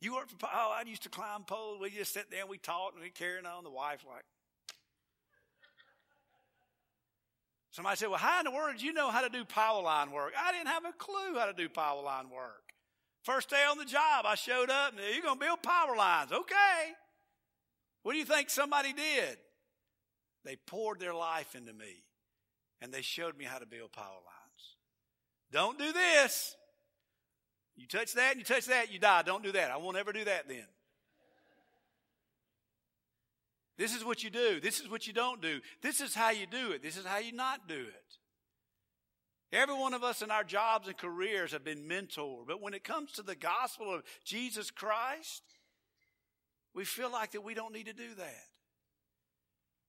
[0.00, 1.80] You work for, oh, I used to climb poles.
[1.80, 3.64] We just sit there and we talk and we carrying on.
[3.64, 4.24] The wife like,
[7.70, 10.32] Somebody said, well, how in the world you know how to do power line work?
[10.38, 12.72] I didn't have a clue how to do power line work.
[13.22, 16.32] First day on the job, I showed up and you're going to build power lines.
[16.32, 16.94] Okay.
[18.02, 19.36] What do you think somebody did?
[20.42, 22.05] They poured their life into me
[22.80, 24.76] and they showed me how to build power lines.
[25.52, 26.56] Don't do this.
[27.76, 29.22] You touch that and you touch that, you die.
[29.22, 29.70] Don't do that.
[29.70, 30.66] I won't ever do that then.
[33.78, 34.58] This is what you do.
[34.58, 35.60] This is what you don't do.
[35.82, 36.82] This is how you do it.
[36.82, 38.16] This is how you not do it.
[39.52, 42.46] Every one of us in our jobs and careers have been mentored.
[42.46, 45.42] But when it comes to the gospel of Jesus Christ,
[46.74, 48.46] we feel like that we don't need to do that.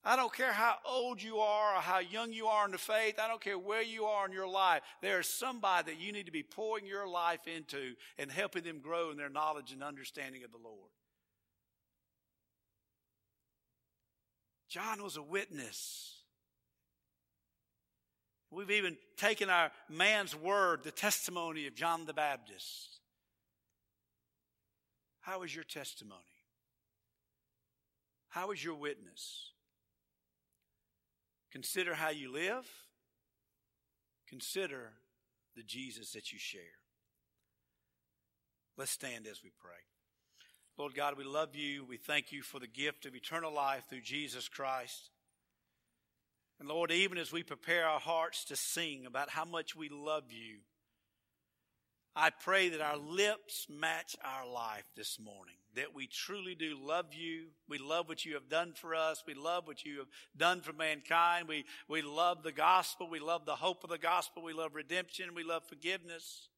[0.08, 3.20] I don't care how old you are or how young you are in the faith.
[3.22, 4.82] I don't care where you are in your life.
[5.02, 8.80] There is somebody that you need to be pouring your life into and helping them
[8.80, 10.92] grow in their knowledge and understanding of the Lord.
[14.70, 16.14] John was a witness.
[18.50, 23.02] We've even taken our man's word, the testimony of John the Baptist.
[25.20, 26.22] How is your testimony?
[28.30, 29.52] How is your witness?
[31.52, 32.68] Consider how you live.
[34.28, 34.92] Consider
[35.56, 36.62] the Jesus that you share.
[38.78, 39.72] Let's stand as we pray.
[40.78, 41.84] Lord God, we love you.
[41.86, 45.10] We thank you for the gift of eternal life through Jesus Christ.
[46.60, 50.32] And Lord, even as we prepare our hearts to sing about how much we love
[50.32, 50.58] you,
[52.16, 57.14] I pray that our lips match our life this morning, that we truly do love
[57.14, 57.46] you.
[57.70, 59.24] We love what you have done for us.
[59.26, 61.48] We love what you have done for mankind.
[61.48, 63.08] We, we love the gospel.
[63.10, 64.44] We love the hope of the gospel.
[64.44, 65.36] We love redemption.
[65.36, 66.50] We love forgiveness.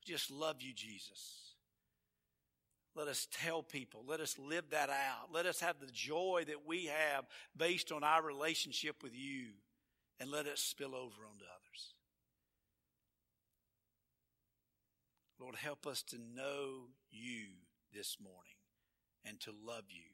[0.00, 1.54] We just love you, Jesus.
[2.94, 4.04] Let us tell people.
[4.06, 5.32] Let us live that out.
[5.32, 7.24] Let us have the joy that we have
[7.56, 9.46] based on our relationship with you
[10.20, 11.94] and let it spill over onto others.
[15.40, 17.46] Lord, help us to know you
[17.92, 18.51] this morning
[19.24, 20.10] and to love you.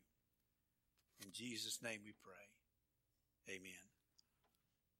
[1.24, 3.54] In Jesus' name we pray.
[3.56, 3.88] Amen.